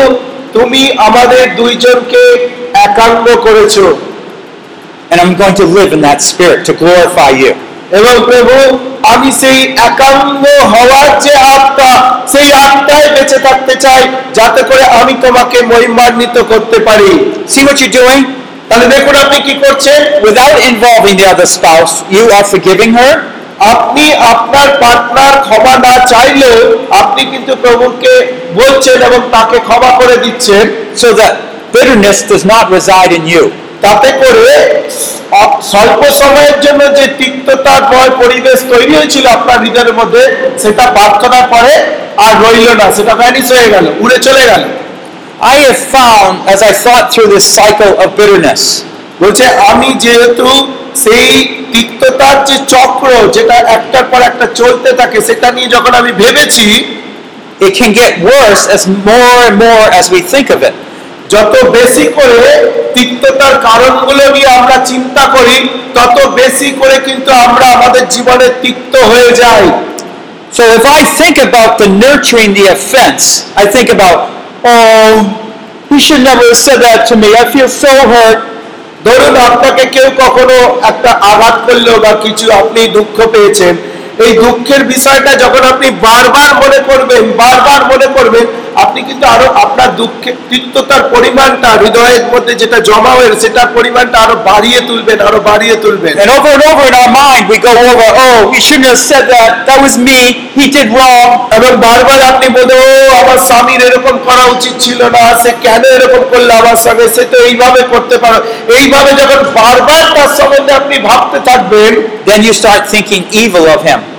[0.54, 2.24] তুমি আমাদের দুইজনকে
[2.86, 3.76] একাঙ্গ করেছ
[5.11, 7.53] And I'm going to live in that spirit to glorify you.
[7.99, 8.55] এবং প্রভু
[9.13, 9.59] আমি সেই
[9.89, 11.93] একাঙ্গ হওয়ার যে আত্মা
[12.33, 14.03] সেই আত্মায় বেঁচে থাকতে চাই
[14.39, 17.11] যাতে করে আমি তোমাকে মহিমান্বিত করতে পারি
[17.53, 18.23] See what you're doing?
[18.69, 23.13] তাহলে দেখুন আপনি কি করছেন Without involving the other spouse, you are forgiving her,
[23.73, 26.59] আপনি আপনার পার্টনার ক্ষমা না চাইলেও
[27.03, 28.13] আপনি কিন্তু প্রভুকে
[28.61, 30.65] বলছেন এবং তাকে ক্ষমা করে দিচ্ছেন
[31.03, 31.33] so that
[31.75, 33.45] bitterness does not reside in you.
[33.84, 34.56] তাতে করে
[35.72, 40.24] স্বল্প সময়ের জন্য যে তিক্ততাময় পরিবেশ তৈরি হয়েছিল আপনার হৃদয়ের মধ্যে
[40.64, 41.74] সেটা প্রার্থনার পরে
[42.26, 44.64] আর রইল না সেটা ভ্যানিস হয়ে গেল উড়ে চলে গেল
[45.44, 48.62] I have found, as I thought through this cycle of bitterness,
[49.22, 50.48] বলছে আমি যেহেতু
[51.04, 51.30] সেই
[51.74, 56.68] তিক্ততার যে চক্র যেটা একটার পর একটা চলতে থাকে সেটা নিয়ে যখন আমি ভেবেছি
[57.62, 60.76] it can get worse as more and more as we think of it.
[61.32, 62.42] যত বেশি করে
[62.96, 65.58] তিক্ততার কারণগুলো নিয়ে আমরা চিন্তা করি
[65.96, 69.66] তত বেশি করে কিন্তু আমরা আমাদের জীবনে তিক্ত হয়ে যাই
[70.52, 73.24] So if I think about the nurturing the offense,
[73.56, 74.18] I think about,
[74.66, 75.14] oh,
[75.90, 77.30] he should never have said that to me.
[77.34, 78.40] I feel so hurt.
[79.06, 80.58] ধরুন আপনাকে কেউ কখনো
[80.92, 83.74] একটা আঘাত করল বা কিছু আপনি দুঃখ পেয়েছেন
[84.20, 88.46] এই দুঃখের বিষয়টা যখন আপনি বারবার মনে করবেন বারবার মনে করবেন
[88.82, 94.36] আপনি কিন্তু আরও আপনার দুঃখের তিক্ততার পরিমাণটা হৃদয়ের মধ্যে যেটা জমা হয়ে সেটার পরিমাণটা আরও
[94.50, 98.10] বাড়িয়ে তুলবেন আরও বাড়িয়ে তুলবেন And over and over in our mind, we go over,
[98.20, 99.50] oh, he shouldn't have said that.
[99.68, 100.20] That was me.
[100.58, 101.28] He did wrong.
[101.58, 102.90] এবং বারবার আপনি বলে ও
[103.22, 107.38] আমার স্বামীর এরকম করা উচিত ছিল না সে কেন এরকম করল আমার সঙ্গে সে তো
[107.48, 108.38] এইভাবে করতে পারো
[108.78, 111.92] এইভাবে যখন বারবার তার সম্বন্ধে আপনি ভাবতে থাকবেন
[112.24, 114.11] Then you start thinking evil of him.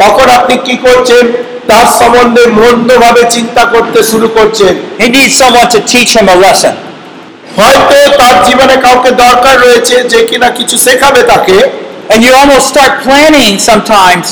[0.00, 1.24] তখন আপনি কি করছেন
[1.70, 6.74] তার সম্বন্ধে মন্দভাবে চিন্তা করতে শুরু করছেন He needs someone to teach him a lesson.
[7.58, 11.56] হয়তো তার জীবনে কাউকে দরকার রয়েছে যে কিনা কিছু শেখাবে তাকে
[12.10, 14.26] And you almost start planning sometimes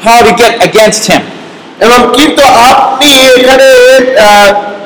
[0.00, 1.22] how to get against him.
[1.82, 3.66] এবং কিন্তু আপনি এখানে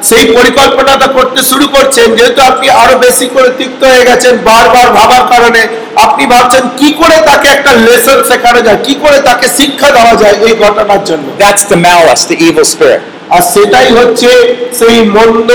[0.03, 5.24] সেই পরিকল্পনাটা করতে শুরু করছেন যেহেতু আপনি আরও বেশি করে তিক্ত হয়ে গেছেন বারবার ভাবার
[5.32, 5.62] কারণে
[5.97, 10.36] আপনি ভাবছেন কি করে তাকে একটা লেসন শেখানো যায় কি করে তাকে শিক্ষা দেওয়া যায়
[10.47, 13.03] এই ঘটনার জন্য That's the malice, the evil spirit.
[13.34, 14.30] আর সেটাই হচ্ছে
[14.78, 15.51] সেই মন্দ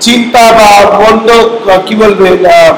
[0.00, 0.70] চিন্তা বা
[1.00, 1.28] মন্দ
[1.86, 2.72] কি বলবে আহ,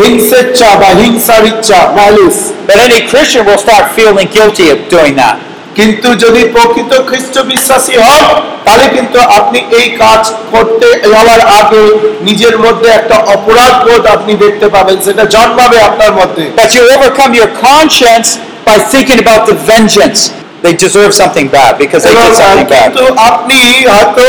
[0.00, 2.36] হিংসেচ্ছা বা হিংসার ইচ্ছা malice
[2.66, 5.36] But any Christian will start feeling guilty of doing that.
[5.80, 8.24] কিন্তু যদি প্রকৃত খ্রিস্ট বিশ্বাসী হন
[8.64, 10.22] তাহলে কিন্তু আপনি এই কাজ
[10.52, 11.82] করতে যাওয়ার আগে
[12.28, 17.32] নিজের মধ্যে একটা অপরাধ বোধ আপনি দেখতে পাবেন সেটা জন্মাবে আপনার মধ্যে But you overcome
[17.40, 18.28] your conscience
[18.66, 20.20] by thinking about the vengeance.
[20.64, 22.86] They deserve something bad because they did something bad.
[22.86, 23.58] কিন্তু আপনি
[23.90, 24.26] হয়তো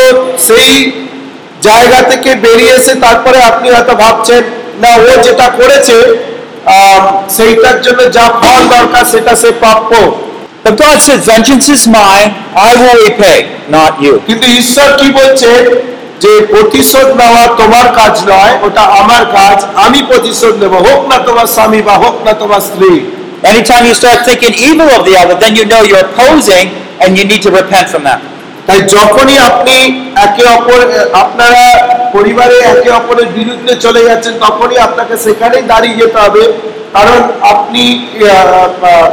[0.47, 0.71] সেই
[1.61, 4.41] জায়গা থেকে বেরিয়ে এসে তারপরে আপনি হয়তো ভাবছেন
[4.83, 5.97] না ও যেটা করেছে
[7.35, 9.93] সেইটার জন্য যা ফল দরকার সেটা সে প্রাপ্য
[10.63, 13.37] But God said, Vengeance is mine, I will repay,
[13.69, 14.13] not you.
[14.27, 15.61] কিন্তু ঈশ্বর কি বলছেন
[16.23, 21.47] যে প্রতিশোধ নেওয়া তোমার কাজ নয় ওটা আমার কাজ আমি প্রতিশোধ নেব হোক না তোমার
[21.55, 22.93] স্বামী বা হোক না তোমার স্ত্রী
[23.43, 26.65] Anytime you start thinking evil of the other, then you know you're opposing
[27.01, 28.19] and you need to repent from that.
[28.67, 29.75] তাই যখনই আপনি
[30.25, 30.79] একে অপর
[31.23, 31.63] আপনারা
[32.15, 36.43] পরিবারে একে অপরের বিরুদ্ধে চলে যাচ্ছেন তখনই আপনাকে সেখানেই দাঁড়িয়ে যেতে হবে
[36.93, 37.19] কারণ
[37.53, 39.07] আপনি আহ, আহ, আহ,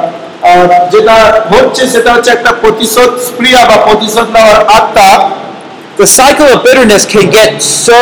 [0.93, 1.16] যেটা
[1.53, 5.11] হচ্ছে সেটা হচ্ছে একটা প্রতিশোধ স্প্রিয়া বা প্রতিশোধ নেওয়ার আত্মা
[5.99, 8.01] The cycle of bitterness can get so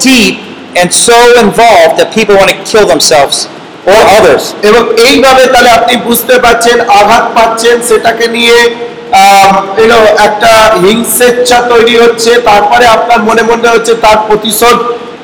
[0.00, 0.34] deep
[0.74, 3.36] and so involved that people want to kill themselves
[3.86, 4.42] or others.
[4.68, 8.56] এবং এইভাবে তাহলে আপনি বুঝতে পারছেন আঘাত পাচ্ছেন সেটাকে নিয়ে
[10.18, 10.52] একটা
[10.84, 14.76] হিংসেচ্ছা তৈরি হচ্ছে তারপরে আপনার মনে মনে হচ্ছে তার প্রতিশোধ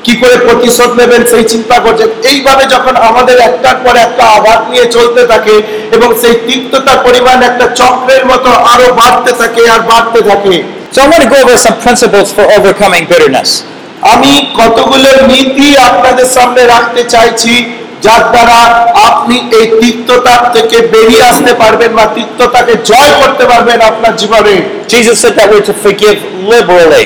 [0.05, 4.85] কি করে প্রতিশোধ নেবেন সেই চিন্তা করছেন এইভাবে যখন আমাদের একটার পর একটা আঘাত নিয়ে
[4.95, 5.55] চলতে থাকে
[5.95, 10.55] এবং সেই তিক্ততার পরিমাণ একটা চক্রের মতো আরও বাড়তে থাকে আর বাড়তে থাকে
[10.91, 13.49] So I want to go over some principles for overcoming bitterness.
[14.05, 17.53] আমি কতগুলো নীতি আপনাদের সামনে রাখতে চাইছি
[18.01, 18.59] যার দ্বারা
[19.09, 24.55] আপনি এই তিক্ততার থেকে বেরিয়ে আসতে পারবেন বা তিক্ততাকে জয় করতে পারবেন আপনার জীবনে
[24.91, 27.05] Jesus said that we're to forgive liberally.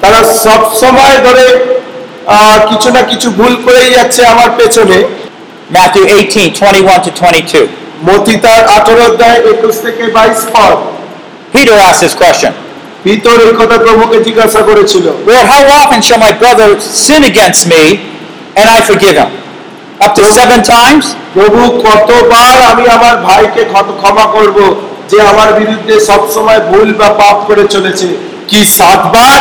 [0.00, 1.46] তারা সব সময় ধরে
[2.70, 4.98] কিছু না কিছু ভুল করেই যাচ্ছে আমার পেছনে
[5.70, 7.62] Matthew 18, 21 to 22.
[8.08, 10.76] মতি তার আঠারো অধ্যায় একুশ থেকে বাইশ পদ
[11.54, 12.52] Peter asked this question
[13.04, 16.68] ভিতর এই কথা প্রভুকে জিজ্ঞাসা করেছিল Lord, how often shall my brother
[17.04, 17.82] sin against me
[18.58, 19.30] and I forgive him?
[20.00, 21.04] Up to seven times?
[21.34, 24.58] প্রভু কতবার আমি আমার ভাইকে ক্ষত- ক্ষমা করব
[25.10, 28.08] যে আমার বিরুদ্ধে সব সময় ভুল বা পাপ করে চলেছে
[28.48, 29.40] কি সাতবার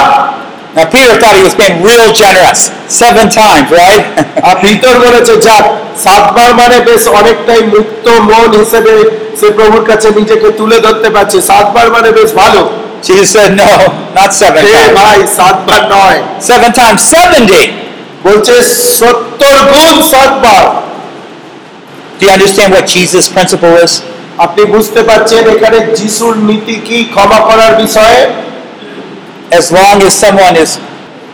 [0.74, 2.61] Now, Peter thought he was being real generous.
[3.03, 4.03] Seven times, right?
[4.48, 5.64] আর ভিতর বলেছে যাক
[6.05, 8.94] সাতবার মানে বেশ অনেকটাই মুক্ত মন হিসেবে
[9.40, 12.62] সে প্রভুর কাছে নিজেকে তুলে ধরতে পারছে সাতবার মানে বেশ ভালো
[13.03, 13.72] Jesus said, no,
[14.14, 14.94] not seven A times.
[15.01, 16.18] ভাই সাতবার নয়
[16.51, 17.62] Seven times 70.
[18.26, 18.55] বলছে
[18.98, 20.64] সত্তর গুণ সাতবার
[22.18, 23.92] Do you understand what Jesus' principle is?
[24.38, 28.20] আপনি বুঝতে পারছেন এখানে যিশুর নীতি কি ক্ষমা করার বিষয়ে
[29.51, 30.71] As long as someone is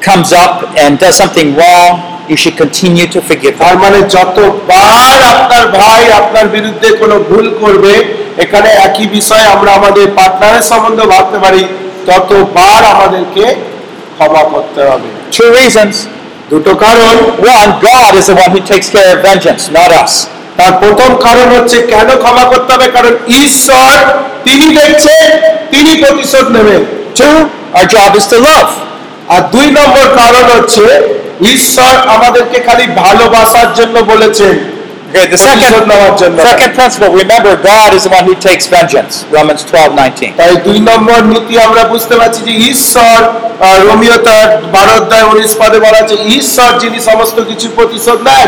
[0.01, 1.89] comes up and does something wrong,
[2.27, 3.53] you should continue to forgive.
[3.59, 7.93] তার মানে যতবার আপনার ভাই আপনার বিরুদ্ধে কোনো ভুল করবে
[8.37, 11.61] এখানে একই বিষয় আমরা আমাদের পার্টনারের সম্বন্ধে ভাবতে পারি
[12.07, 13.43] ততবার আমাদেরকে
[14.15, 15.07] ক্ষমা করতে হবে
[15.37, 15.95] Two reasons.
[16.51, 17.15] দুটো কারণ
[17.55, 20.13] One, God is the one who takes care of vengeance, not us.
[20.59, 23.95] তার প্রথম কারণ হচ্ছে কেন ক্ষমা করতে হবে কারণ ঈশ্বর
[24.47, 25.25] তিনি দেখছেন
[25.73, 26.81] তিনি প্রতিশোধ নেবেন
[27.13, 27.35] Two,
[27.73, 28.69] Our job is to love.
[29.29, 30.85] আর দুই নম্বর কারণ হচ্ছে
[31.53, 34.55] ঈশ্বর আমাদেরকে খালি ভালোবাসার জন্য বলেছেন
[35.09, 35.71] Okay, the second,
[36.41, 39.13] second principle, remember God is the one who takes vengeance.
[39.29, 40.31] Romans 12, 19.
[40.39, 43.17] তাই দুই নম্বর নীতি আমরা বুঝতে পারছি যে ঈশ্বর
[43.59, 48.47] আহ, রোমিও তার বারো অধ্যায় উনিশ পদে বলা আছে ঈশ্বর যিনি সমস্ত কিছু প্রতিশোধ নেন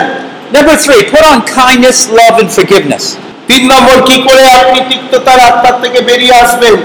[0.58, 3.04] Number three, put on kindness, love, and forgiveness.
[3.50, 6.76] তিন নম্বর কি করে আপনি তিক্ততার আত্মার থেকে বেরিয়ে আসবেন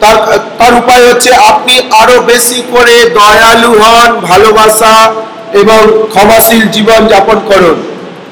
[0.00, 0.16] তার
[0.58, 4.94] তার উপায় হচ্ছে আপনি আরো বেশি করে দয়ালু হন ভালোবাসা
[5.52, 5.80] এবং
[6.14, 7.78] ক্ষমাশীল জীবন যাপন করুন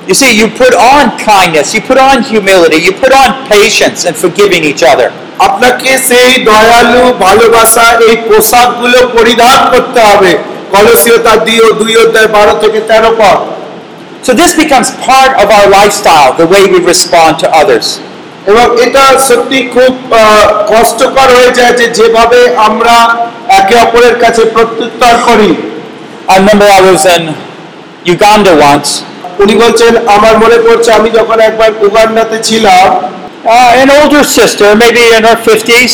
[0.07, 4.15] You see, you put on kindness, you put on humility, you put on patience and
[4.15, 5.09] forgiving each other.
[5.39, 10.31] আপনাকে সেই দয়ালু ভালোবাসা এই পোশাকগুলো পরিধান করতে হবে
[10.73, 13.39] কলসীয় তার দুই দুই অধ্যায় বারো থেকে তেরো পদ
[14.25, 17.87] So this becomes part of our lifestyle, the way we respond to others.
[18.50, 19.92] এবং এটা সত্যি খুব
[20.72, 22.96] কষ্টকর হয়ে যায় যে যেভাবে আমরা
[23.60, 25.52] একে অপরের কাছে প্রত্যুত্তর করি
[26.28, 27.24] I remember I was in
[28.06, 28.90] Uganda once.
[29.44, 32.88] উনি বলছেন আমার মনে পড়ছে আমি যখন একবার উগান্ডাতে ছিলাম
[33.42, 35.94] Uh, an older sister, maybe in her 50s,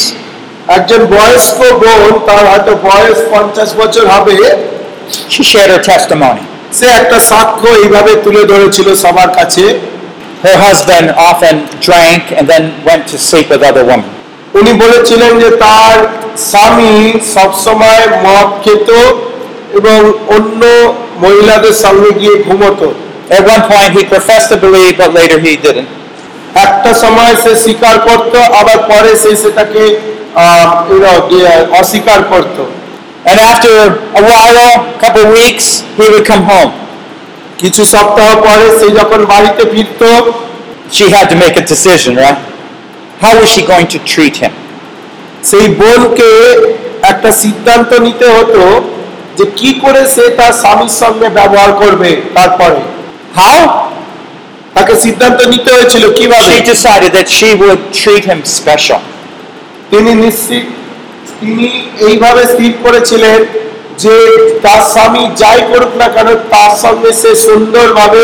[0.67, 4.33] একজন বয়স্ক বোন তার হয়তো বয়স পঞ্চাশ বছর হবে
[5.33, 6.43] she shared her testimony.
[6.77, 9.63] সে একটা সাক্ষ্য এইভাবে তুলে ধরেছিল সবার কাছে
[10.44, 11.54] Her husband often
[11.86, 14.10] drank and then went to sleep with other women.
[14.54, 15.96] উনি বলেছিলেন যে তার
[16.50, 16.94] স্বামী
[17.34, 18.88] সবসময় মদ খেত
[19.78, 19.98] এবং
[20.36, 20.62] অন্য
[21.22, 22.88] মহিলাদের সঙ্গে গিয়ে ঘুমতো
[23.30, 25.88] At one point, he professed to believe, but later he didn't.
[26.66, 29.82] একটা সময় সে স্বীকার করত আবার পরে সে সেটাকে
[30.34, 32.56] আহ, you know, দিয়ে- অস্বীকার করত
[33.30, 33.74] And after
[34.20, 35.66] a while, a couple of weeks,
[35.98, 36.70] he would come home.
[37.59, 40.03] কিছু সপ্তাহ পরে সে যখন বাড়িতে ফিরত
[40.87, 42.39] She had to make a decision, right?
[43.19, 44.53] How was she going to treat him?
[45.49, 46.29] সেই বোনকে
[47.11, 48.61] একটা সিদ্ধান্ত নিতে হতো
[49.37, 52.79] যে কি করে সে তার স্বামীর সঙ্গে ব্যবহার করবে তারপরে
[53.39, 53.61] How?
[54.75, 59.01] তাকে সিদ্ধান্ত নিতে হয়েছিল কীভাবে She decided that she would treat him special.
[59.91, 60.65] তিনি নিশ্চিত
[61.39, 61.67] তিনি
[62.07, 63.39] এইভাবে স্থির করেছিলেন
[63.99, 64.15] যে
[64.61, 68.23] তার স্বামী যাই করুক না কেন তার সঙ্গে সে সুন্দরভাবে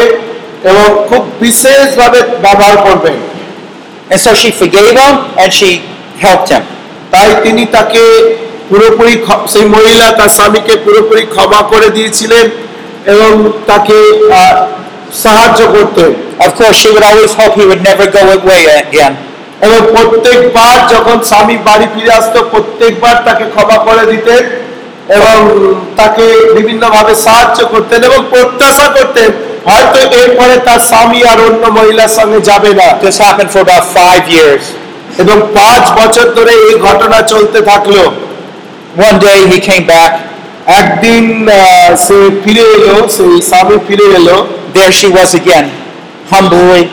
[0.63, 3.17] এবং খুব বিশেষভাবে ব্যবহার করবেন
[4.11, 5.69] And so she forgave him and she
[6.19, 6.63] helped him.
[7.11, 8.03] তাই তিনি তাকে
[8.69, 9.13] পুরোপুরি
[9.53, 12.45] সেই মহিলা তার স্বামীকে পুরোপুরি ক্ষমা করে দিয়েছিলেন
[13.05, 13.32] এবং
[13.67, 13.97] তাকে
[15.24, 16.11] সাহায্য করতেন
[16.41, 19.13] Of course, she would always hope he would never go away again.
[19.61, 24.41] এবং প্রত্যেকবার যখন স্বামী বাড়ি ফিরে আসতো প্রত্যেকবার তাকে ক্ষমা করে দিতেন
[25.10, 25.38] এবং
[25.95, 26.26] তাকে
[26.58, 29.30] বিভিন্ন ভাবে সাহায্য করতেন এবং প্রত্যাশা করতেন
[29.66, 34.26] হয়তো এরপরে তার স্বামী আর অন্য মহিলার সঙ্গে যাবে না This happened for about five
[34.30, 34.64] years.
[35.20, 37.95] এবং পাঁচ বছর ধরে এই ঘটনা চলতে থাকল
[38.99, 40.12] One day he came back.
[40.80, 41.26] একদিন
[42.06, 44.38] সে ফিরে এলো সেই স্বামী ফিরে এলো
[44.76, 45.66] There she was again,
[46.32, 46.84] humbly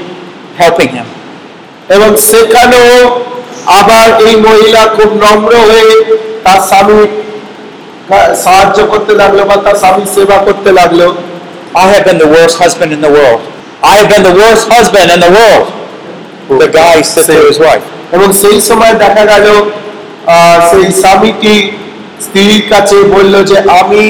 [0.59, 1.09] helping him.
[1.89, 2.93] এবং সেখানেও
[3.79, 5.91] আবার এই মহিলা খুব নম্র হয়ে
[6.45, 6.99] তার স্বামী
[8.46, 11.08] সাহায্য করতে লাগলো বা তার স্বামীর সেবা করতে লাগলো
[11.76, 13.40] I have been the worst husband in the world.
[13.84, 15.66] I have been the worst husband in the world.
[16.64, 17.86] The guy said to his wife.
[18.16, 19.48] এবং সেই সময় দেখা গেল
[20.28, 21.56] আহ, সেই স্বামীটি
[22.26, 24.04] স্ত্রীর কাছে বলল যে আমি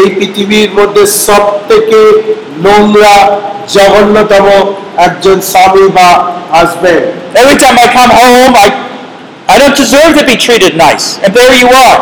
[0.00, 2.00] এই পৃথিবীর মধ্যে সব থেকে
[2.66, 3.16] নোংরা
[3.74, 4.46] জঘন্যতম
[5.06, 6.08] একজন স্বামী বা
[6.54, 7.04] husband
[7.42, 8.66] Every time I come home, I,
[9.48, 11.06] I don't deserve to be treated nice.
[11.22, 11.98] And there you are.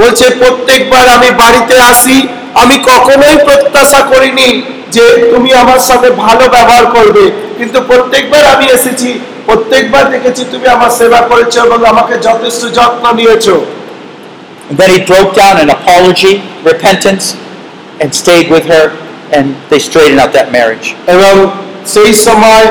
[0.00, 2.16] বলছে প্রত্যেকবার আমি বাড়িতে আসি
[2.62, 4.48] আমি কখনোই প্রত্যাশা করিনি
[4.94, 7.24] যে তুমি আমার সাথে ভালো ব্যবহার করবে
[7.58, 9.10] কিন্তু প্রত্যেকবার আমি এসেছি
[9.46, 13.56] প্রত্যেকবার দেখেছি তুমি আমার সেবা করেছ এবং আমাকে যথেষ্ট যত্ন নিয়েছো
[14.70, 17.24] then he broke down in apology, repentance,
[18.00, 18.84] and stayed with her,
[19.32, 20.86] and they straightened out that marriage.
[21.14, 21.34] এবং
[21.86, 22.66] সেই সময়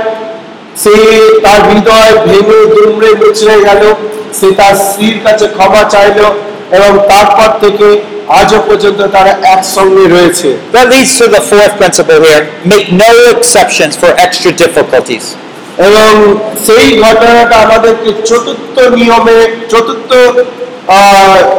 [0.78, 0.94] সে
[1.46, 3.84] তার হৃদয় ভেঙে দুমড়ে মুচড়ে গেল
[4.40, 6.28] সে তার স্ত্রীর কাছে ক্ষমা চাইলো
[6.72, 7.88] এবং তারপর থেকে
[8.40, 13.94] আজও পর্যন্ত তারা একসঙ্গে রয়েছে That leads to the fourth principle here make no exceptions
[13.96, 15.26] for extra difficulties.
[15.88, 16.12] এবং
[16.66, 19.38] সেই ঘটনাটা আমাদেরকে চতুর্থ নিয়মে
[19.70, 20.12] চতুর্থ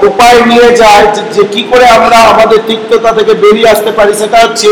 [0.09, 1.05] উপায় নিয়ে যায়
[1.35, 4.71] যে- কি করে আমরা আমাদের তিক্ততা থেকে বেরিয়ে আসতে পারি সেটা হচ্ছে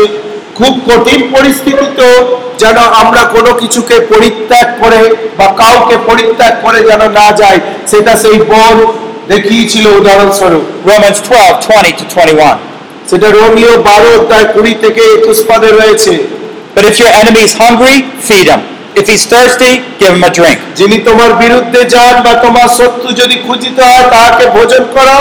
[0.57, 2.15] খুব কঠিন পরিস্থিতিতেও
[2.57, 4.99] যেন আমরা কোনো কিছুকে পরিত্যাগ করে
[5.37, 7.57] বা কাউকে পরিত্যাগ করে যেন না যাই
[7.91, 8.75] সেটা সেই বোন
[9.29, 12.57] দেখিয়েছিল উদাহরণস্বরূপ Romans 12, 20 to 21.
[13.09, 16.13] সেটা রোমিও বারো অধ্যায় কুড়ি থেকে একুশ পদে রয়েছে
[16.75, 18.61] But if your enemy is hungry, feed him.
[18.95, 20.59] If he's thirsty, give him a drink.
[20.79, 25.17] যিনি তোমার বিরুদ্ধে যান বা তোমার শত্রু যদি খুঁজিতে হয় তাহাকে ভোজন করো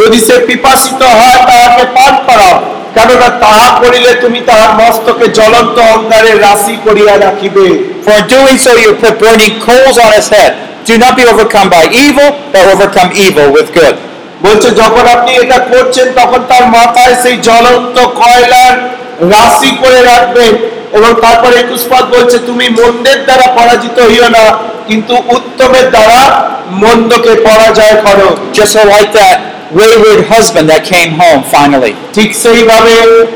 [0.00, 2.54] যদি সে পিপাসিত হয় তাহাকে পান করাও
[2.94, 7.66] কেননা তাহা করিলে তুমি তাহার মস্তকে জ্বলন্ত অঙ্গারে রাশি করিয়া রাখিবে
[8.04, 10.52] For in doing so you put burning coals on his head.
[10.86, 13.96] Do not be overcome by evil, but overcome evil with good.
[14.42, 18.74] বলছে যখন আপনি এটা করছেন তখন তার মাথায় সেই জ্বলন্ত কয়লার
[19.32, 20.52] রাশি করে রাখবেন
[20.98, 24.44] এবং তারপরে একুশ পদ বলছে তুমি মন্দের দ্বারা পরাজিত হইও না
[24.88, 26.20] কিন্তু উত্তমের দ্বারা
[26.82, 28.28] মন্দকে পরাজয় করো
[28.58, 29.36] Just like that
[29.72, 31.92] wayward husband that came home finally.
[32.16, 32.94] ঠিক সেইভাবে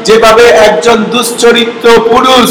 [0.09, 2.49] যেভাবে একজন দুশ্চরিত্র পুরুষ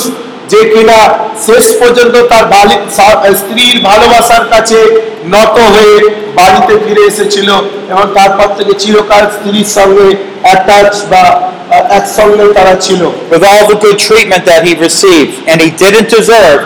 [0.49, 0.99] যে কিনা
[1.47, 4.79] শেষ পর্যন্ত তার বালি- সা- স্ত্রীর ভালোবাসার কাছে
[5.27, 5.95] নত হয়ে
[6.35, 7.49] বাড়িতে ফিরে এসেছিল
[7.91, 10.07] এবং তারপর থেকে চিরকাল স্ত্রীর সঙ্গে
[10.43, 13.01] অ্যাটাচ বা আহ, একসঙ্গে তারা ছিল
[13.31, 16.61] with all the good treatment that he received and he didn't deserve,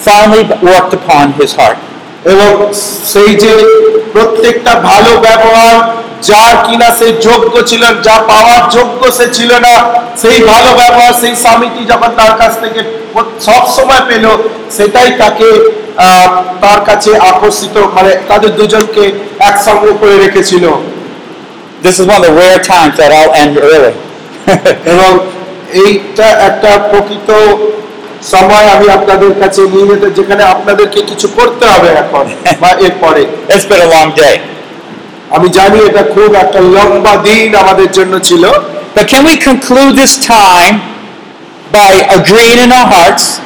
[0.00, 1.78] finally worked upon his heart.
[2.25, 2.51] এবং
[3.11, 3.53] সেই যে
[4.13, 5.75] প্রত্যেকটা ভালো ব্যবহার
[6.23, 9.73] যা কিনা সে যোগ্য ছিল যা পাওয়ার যোগ্য সে ছিল না
[10.21, 12.81] সেই ভালো ব্যবহার সেই স্বামীটি যখন তার কাছ থেকে
[13.47, 14.25] সব সময় পেল
[14.77, 15.47] সেটাই তাকে
[16.61, 19.03] তার কাছে আকর্ষিত মানে তাদের দুজনকে
[19.41, 20.65] একসঙ্গে করে রেখেছিল
[21.81, 23.93] This is one of the rare times that I'll end early.
[24.85, 25.11] এবং
[25.79, 27.29] এইটা একটা প্রকৃত
[28.23, 32.25] সময় আমি আপনাদের কাছে নিয়ে যেতে যেখানে আপনাদেরকে কিছু করতে হবে এখন
[32.61, 34.37] বা এরপরে। এসপের ওয়াম যায়
[35.29, 38.51] আমি জানি এটা খুব একটা লম্বা দিন আমাদের জন্য ছিল।
[38.95, 40.79] তা can we this time
[41.71, 42.01] by
[42.71, 43.39] hurts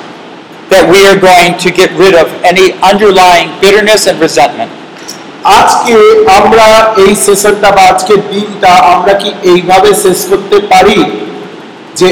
[0.70, 1.70] that we are going to
[2.44, 4.72] any underlying bitterness and resentment
[5.44, 11.23] আজকে আমরা এই সেশনটা বা আজকে দিনটা আমরা কি এইভাবে শেষ করতে পারি?
[11.96, 12.08] যে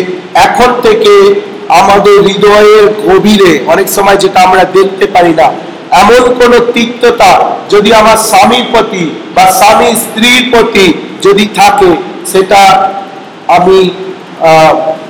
[0.48, 1.14] এখন থেকে
[1.80, 5.48] আমাদের হৃদয়ের গভীরে অনেক সময় যেটা আমরা দেখতে পারি না
[6.02, 7.32] এমন কোন তিক্ততা
[7.70, 9.04] যদি আমার স্বামীর প্রতি
[9.36, 10.88] বা স্বামী স্ত্রীর প্রতি
[11.22, 11.92] যদি থাকে
[12.32, 12.62] সেটা
[13.48, 13.78] আমি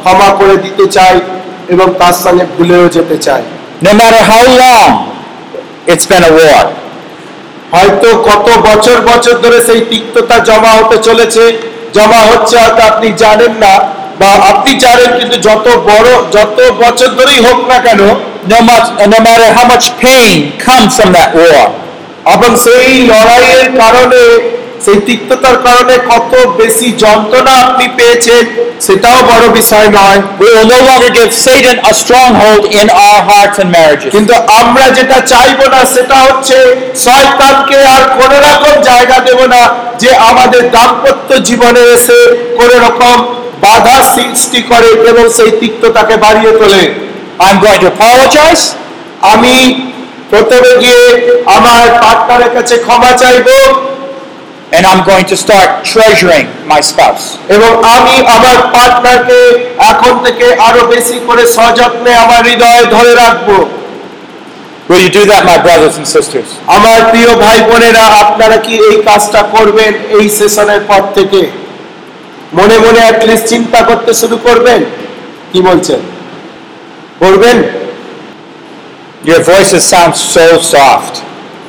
[0.02, 1.16] ক্ষমা করে দিতে চাই
[1.70, 3.42] এবং তার সঙ্গে ভুলেও যেতে চাই।
[3.82, 4.90] No matter how long
[5.88, 6.66] it's been a war,
[7.72, 11.44] হয়তো কত বছর বছর ধরে সেই তিক্ততা জমা হতে চলেছে
[11.94, 13.74] জমা হচ্ছে হয়তো আপনি জানেন না
[14.22, 18.02] বা আপনি জানেন কিন্তু যত বড় যত বছর ধরেই হোক না কেন
[18.44, 21.64] no, much, no matter how much pain comes from that war,
[22.26, 24.22] এবং সেই লড়াইয়ের কারণে
[24.86, 28.44] সেই তিক্ততার কারণে কত বেশি যন্ত্রণা আপনি পেয়েছেন
[28.86, 33.58] সেটাও বড় বিষয় নয় we will no longer give Satan a stronghold in our hearts
[33.62, 34.12] and marriages.
[34.16, 36.58] কিন্তু আমরা যেটা চাইব না সেটা হচ্ছে
[37.06, 39.62] শয়তানকে আর কোন রকম জায়গা দেব না
[40.02, 42.20] যে আমাদের দাম্পত্য জীবনে এসে
[42.58, 43.18] কোন রকম
[43.62, 46.84] বাধা সৃষ্টি করে এবং সেই তিক্ততাকে বাড়িয়ে তোলে
[47.40, 48.64] I'm going to apologize.
[49.34, 49.56] আমি
[50.32, 51.04] প্রথমে গিয়ে
[51.58, 53.48] আমার পার্টনারের কাছে ক্ষমা চাইব
[54.72, 57.24] and I'm going to start treasuring my spouse.
[57.56, 59.40] এবং আমি আমার পার্টনারকে
[59.92, 63.50] এখন থেকে আরও বেশি করে সযত্নে আমার হৃদয়ে ধরে রাখব
[64.90, 66.48] Will you do that, my brothers and sisters?
[66.78, 71.42] আমার প্রিয় ভাই বোনেরা আপনারা কি এই কাজটা করবেন এই সেশনের পর থেকে
[72.52, 74.82] মনে মনে অ্যাটলিস্ট চিন্তা করতে শুরু করবেন
[75.52, 76.00] কি বলছেন
[77.20, 77.58] করবেন
[79.24, 81.14] Your voices sound so soft.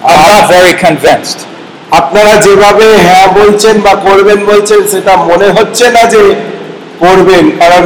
[0.02, 1.38] I'm not very convinced.
[2.00, 6.22] আপনারা যেভাবে হ্যাঁ বলছেন বা করবেন বলছেন সেটা মনে হচ্ছে না যে
[7.00, 7.84] করবেন কারণ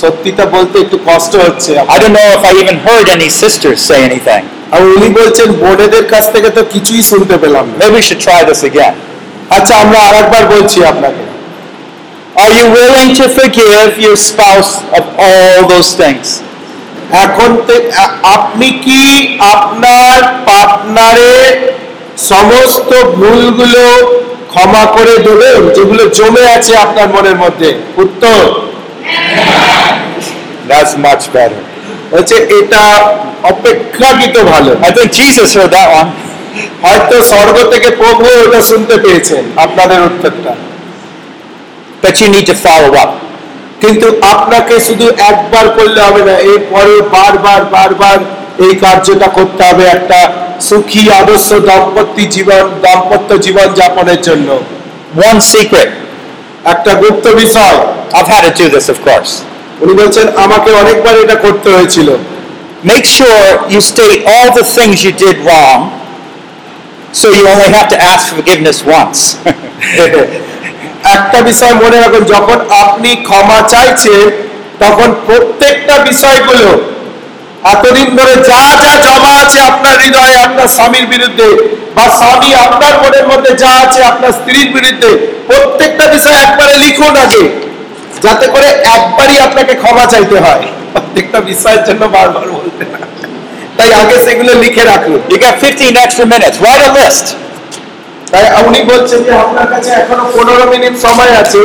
[0.00, 3.98] সত্যিটা বলতে একটু কষ্ট হচ্ছে I don't know if I even heard any sisters say
[4.10, 4.42] anything.
[4.74, 8.40] আর উনি বলছেন বোনেদের কাছ থেকে তো কিছুই শুনতে পেলাম না Maybe we should try
[8.50, 8.94] this again.
[9.56, 11.22] আচ্ছা আমরা আরেকবার বলছি আপনাকে
[12.36, 16.26] Are you willing to forgive your spouse of all those things?
[17.24, 17.50] এখন
[18.36, 19.00] আপনি কি
[19.54, 20.16] আপনার
[20.48, 21.50] পার্টনারের
[22.30, 23.84] সমস্ত ভুলগুলো
[24.52, 27.68] ক্ষমা করে দেবেন যেগুলো জমে আছে আপনার মনের মধ্যে
[28.04, 28.40] উত্তর
[30.70, 31.62] That's much better.
[32.14, 32.82] হচ্ছে এটা
[33.52, 36.08] অপেক্ষাকৃত ভালো I think Jesus heard that one.
[36.84, 40.52] হয়তো স্বর্গ থেকে প্রভু ওটা শুনতে পেয়েছেন আপনাদের উত্তরটা
[42.02, 43.10] but you need to follow up.
[43.82, 48.18] কিন্তু আপনাকে শুধু একবার করলে হবে না এর পরে বারবার বারবার
[48.64, 50.18] এই কার্যটা করতে হবে একটা
[50.68, 54.48] সুখী আদর্শ দম্পতি জীবন দম্পত্য জীবন যাপনের জন্য।
[55.18, 55.90] ওয়ান সিক্রেট
[56.72, 57.78] একটা গুপ্ত বিষয়।
[58.16, 58.86] I've had to do this
[59.82, 62.08] উনি বলছেন আমাকে অনেকবার এটা করতে হয়েছিল।
[62.90, 65.74] Make sure you stay all the things you did wrong
[67.20, 69.18] so you only have to ask forgiveness once
[71.16, 74.22] একটা বিষয় মনে রাখুন, যখন আপনি ক্ষমা চাইছেন,
[74.82, 76.68] তখন প্রত্যেকটা বিষয়গুলো
[77.74, 81.48] এতদিন ধরে যা যা জমা আছে আপনার হৃদয়ে, আপনার স্বামীর বিরুদ্ধে
[81.96, 85.10] বা স্বামী আপনার মনের মধ্যে যা আছে, আপনার স্ত্রীর বিরুদ্ধে,
[85.48, 87.42] প্রত্যেকটা বিষয় একবারে লিখুন আগে,
[88.24, 92.98] যাতে করে একবারই আপনাকে ক্ষমা চাইতে হয় প্রত্যেকটা বিষয়ের জন্য বারবার বলতে না
[93.78, 96.56] তাই আগে সেগুলো লিখে রাখুন You got 15 extra minutes.
[96.58, 97.26] Write a list.
[98.30, 101.60] তাই উনি বলছেন যে আপনার কাছে এখনও পনেরো মিনিট সময় আছে।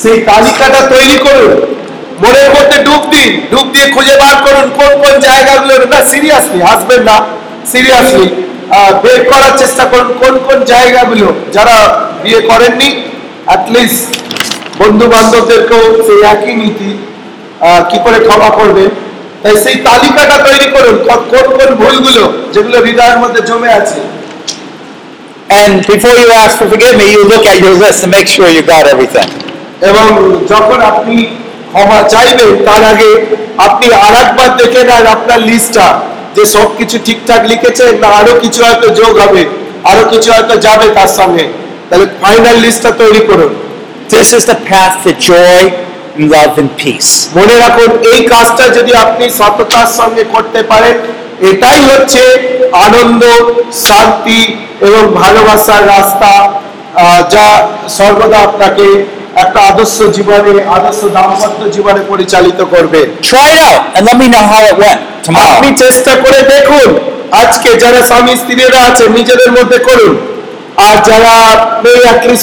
[0.00, 1.52] সেই তালিকাটা তৈরি করুন।
[2.22, 7.00] মনের মধ্যে ডুব দিন। ডুব দিয়ে খুঁজে বার করুন কোন কোন জায়গাগুলো না সিরিয়াসলি হাসবেন
[7.08, 7.16] না,
[7.72, 8.28] সিরিয়াসলি
[9.02, 11.76] বের করার চেষ্টা করুন কোন কোন জায়গাগুলো যারা
[12.22, 12.90] বিয়ে করেননি।
[13.48, 14.10] অ্যাটলিস্ট
[14.80, 16.90] বন্ধু বান্ধবদেরকেও সেই একই নীতি
[17.90, 18.84] কি করে ক্ষমা করবে
[19.42, 20.96] তাই সেই তালিকাটা তৈরি করুন
[21.30, 22.24] কোন কোন ভুলগুলো
[22.54, 24.00] যেগুলো হৃদয়ের মধ্যে জমে আছে।
[25.60, 28.62] And before you ask for forgiveness, you look at your list and make sure you
[28.74, 29.28] got everything.
[29.90, 30.06] এবং
[30.52, 31.16] যখন আপনি
[31.72, 33.10] ক্ষমা চাইবেন তার আগে
[33.66, 35.86] আপনি আর একবার দেখে নেন আপনার লিস্টটা
[36.36, 39.42] যে সব কিছু ঠিকঠাক লিখেছেন না আরও কিছু হয়তো যোগ হবে
[39.90, 41.44] আরও কিছু হয়তো যাবে তার সঙ্গে।
[41.88, 43.52] তাহলে ফাইনাল লিস্টটা তৈরি করুন।
[44.14, 45.60] This is the path to joy,
[46.26, 47.10] love, and peace.
[47.34, 50.94] মনে রাখুন এই কাজটা যদি আপনি সততার সঙ্গে করতে পারেন
[51.50, 52.22] এটাই হচ্ছে
[52.86, 53.22] আনন্দ
[53.86, 54.40] শান্তি
[54.80, 56.32] এবং ভালোবাসার রাস্তা
[57.34, 57.46] যা
[57.98, 58.86] সর্বদা আপনাকে
[59.34, 64.44] একটা আদর্শ জীবনে আদর্শ দাম্পত্য জীবনে পরিচালিত করবে Try it out and let me know
[64.52, 65.00] how it went
[65.44, 65.68] আপনি.
[65.84, 66.88] চেষ্টা করে দেখুন
[67.42, 70.12] আজকে যারা স্বামী স্ত্রীরা আছে নিজেদের মধ্যে করুন
[70.86, 71.34] আর যারা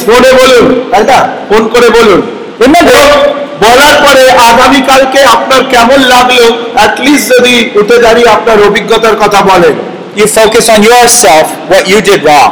[0.07, 1.19] ফোনে বলুন তাই না
[1.49, 2.21] ফোন করে বলুন
[2.59, 6.39] Remember, বলার পরে আগামীকালকে আপনার কেমন লাগল?
[6.77, 9.75] অ্যাটলিস্ট যদি উঠে দাঁড়িয়ে আপনার অভিজ্ঞতার কথা বলেন।
[10.19, 12.51] You focus on yourself, what you did wrong.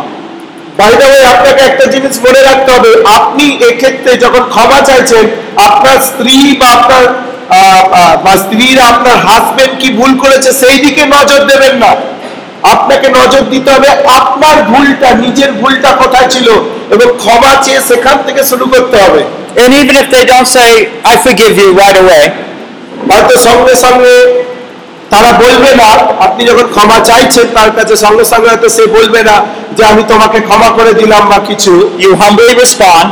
[0.79, 5.23] বাইরে আপনাকে একটা জিনিস মনে রাখতে হবে। আপনি এক্ষেত্রে যখন ক্ষমা চাইছেন
[5.67, 7.03] আপনার স্ত্রী বা আপনার
[8.23, 11.91] বা স্ত্রীরা আপনার হাজবেন্ড কি ভুল করেছে সেই দিকে নজর দেবেন না।
[12.73, 13.89] আপনাকে নজর দিতে হবে
[14.19, 16.47] আপনার ভুলটা নিজের ভুলটা কোথায় ছিল?
[16.93, 19.21] এবং ক্ষমা চেয়ে সেখান থেকে শুরু করতে হবে।
[19.61, 20.71] And even if they don't say,
[21.11, 22.25] I forgive you right away,
[23.09, 24.15] হয়তো সঙ্গে সঙ্গে
[25.13, 25.89] তারা বলবে না
[26.25, 29.35] আপনি যখন ক্ষমা চাইছেন তার কাছে সঙ্গে সঙ্গে হয়তো সে বলবে না
[29.77, 31.73] যে আমি তোমাকে ক্ষমা করে দিলাম বা কিছু।
[32.03, 33.07] you humbly respond,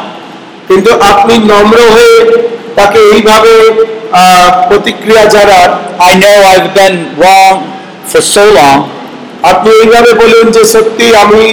[0.70, 2.18] কিন্তু আপনি নম্র হয়ে
[2.78, 3.54] তাকে এইভাবে
[4.70, 5.70] প্রতিক্রিয়া জানান
[6.10, 7.56] I know I've been wrong
[8.10, 8.80] for so long,
[9.52, 11.44] আপনি এইভাবে বলুন যে সত্যি আমি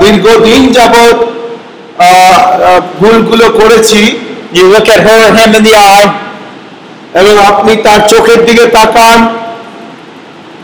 [0.00, 1.16] দীর্ঘদিন যাবৎ
[3.00, 4.02] ভুলগুলো করেছি
[4.52, 6.08] you look at her or him in the eye,
[7.14, 9.18] এবং আপনি তার চোখের দিকে তাকান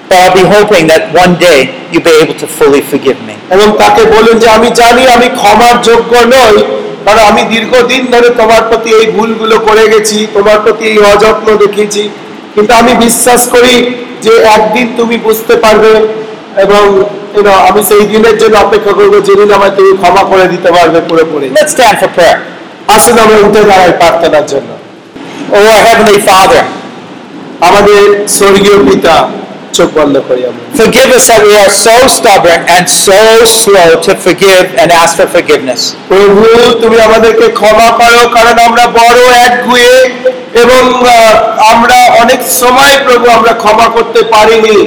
[0.08, 1.58] but I'll be hoping that one day
[1.90, 3.34] you'll be able to fully forgive me.
[3.54, 6.54] এবং তাকে বলুন যে আমি জানি আমি ক্ষমার যোগ্য নই
[7.06, 12.02] কারণ আমি দীর্ঘদিন ধরে তোমার প্রতি এই ভুলগুলো করে গেছি তোমার প্রতি এই অযত্ন দেখিয়েছি
[12.54, 13.74] কিন্তু আমি বিশ্বাস করি
[14.24, 15.92] যে একদিন তুমি বুঝতে পারবে
[16.62, 16.82] এবং
[17.68, 21.72] আমি সেই দিনের জন্য অপেক্ষা করব যেদিন আমায় তুমি ক্ষমা করে দিতে পারবে পুরোপুরি Let's
[21.76, 22.38] stand for prayer.
[22.94, 24.70] আসুন আমরা উঠে দাঁড়াই প্রার্থনার জন্য
[25.50, 26.62] ও Heavenly Father,
[27.68, 28.02] আমাদের
[28.38, 29.14] স্বর্গীয় পিতা
[29.78, 33.20] চোখ বন্ধ করি আমরা forgive us that we are so stubborn and so
[33.60, 35.80] slow to forgive and ask for forgiveness.
[36.10, 36.44] প্রভু
[36.82, 39.94] তুমি আমাদেরকে ক্ষমা করো কারণ আমরা বড় একগুয়ে
[40.62, 40.82] এবং
[41.72, 44.78] আমরা অনেক সময় প্রভু আমরা ক্ষমা করতে পারিনি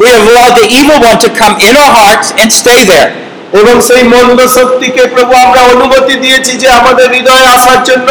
[0.00, 3.10] We have allowed the evil one to come in our hearts and stay there.
[3.52, 8.08] এবং সেই মন্দ শক্তিকে প্রভু আমরা অনুমতি দিয়েছি যে আমাদের হৃদয়ে আসার জন্য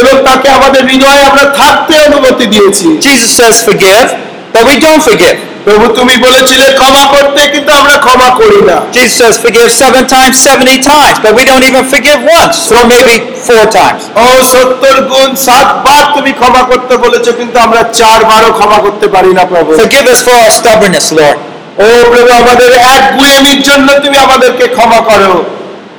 [0.00, 4.08] এবং তাকে আমাদের হৃদয়ে আমরা থাকতে অনুমতি দিয়েছি Jesus says forgive,
[4.54, 5.38] but we don't forgive.
[5.66, 10.34] প্রভু তুমি বলেছিলে ক্ষমা করতে কিন্তু আমরা ক্ষমা করি না Jesus says forgive seven times,
[10.42, 13.14] 70 times, but we don't even forgive once, or maybe
[13.48, 14.00] four times.
[14.18, 19.44] ও সত্তর গুণ সাতবার তুমি ক্ষমা করতে বলেছো কিন্তু আমরা চারবারও ক্ষমা করতে পারি না
[19.52, 21.38] প্রভু Forgive us for our stubbornness, Lord.
[21.78, 25.32] ও প্রভু আমাদের এক গুয়েমির জন্য তুমি আমাদেরকে ক্ষমা করো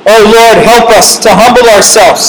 [0.06, 2.22] Oh Lord, help us to humble ourselves,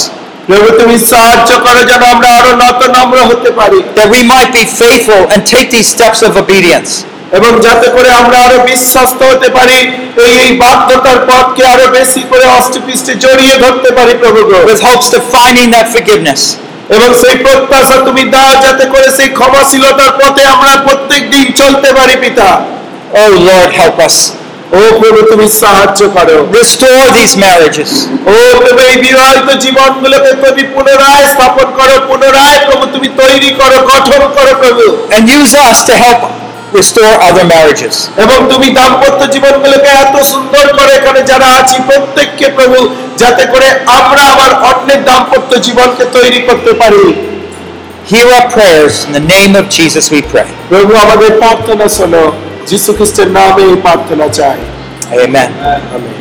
[0.50, 4.64] প্রভু তুমি সাহায্য করো যেন আমরা আরো নত নম্র হতে পারি that we might be
[4.82, 6.91] faithful and take these steps of obedience.
[7.39, 9.78] এবং যাতে করে আমরা আরও বিশ্বাস্ত হতে পারি
[10.41, 15.68] এই বাধ্যতার পথকে আরও বেশি করে অষ্টপৃষ্টে জড়িয়ে ধরতে পারি প্রভু with hopes to finding
[15.70, 16.43] that forgiveness.
[16.89, 22.14] এবং সেই প্রত্যাশা তুমি দাও যাতে করে সেই ক্ষমাশীলতার পথে আমরা প্রত্যেক দিন চলতে পারি
[22.24, 22.49] পিতা
[23.16, 24.16] Oh Lord, help us.
[24.72, 27.91] ও প্রভু তুমি সাহায্য করো Restore these marriages.
[28.28, 34.22] ও প্রভু এই বিবাহিত জীবনগুলোকে তুমি পুনরায় স্থাপন করো পুনরায় প্রভু তুমি তৈরি করো গঠন
[34.37, 36.20] করো প্রভু and use us to help
[36.74, 37.95] restore other marriages.
[38.24, 42.78] এবং তুমি দাম্পত্য জীবনগুলোকে এত সুন্দর করে এখানে যারা আছি প্রত্যেককে প্রভু
[43.18, 47.04] যাতে করে আমরা আবার অন্যের দাম্পত্য জীবনকে তৈরি করতে পারি
[48.06, 48.93] Hear our prayers.
[49.08, 50.50] In the name of Jesus we pray.
[50.70, 52.24] প্রভু আমাদের প্রার্থনা শোনো
[52.68, 54.60] যীশু খ্রিস্টের নামে এই প্রার্থনা চাই
[55.18, 55.50] Amen.
[55.95, 56.16] Amen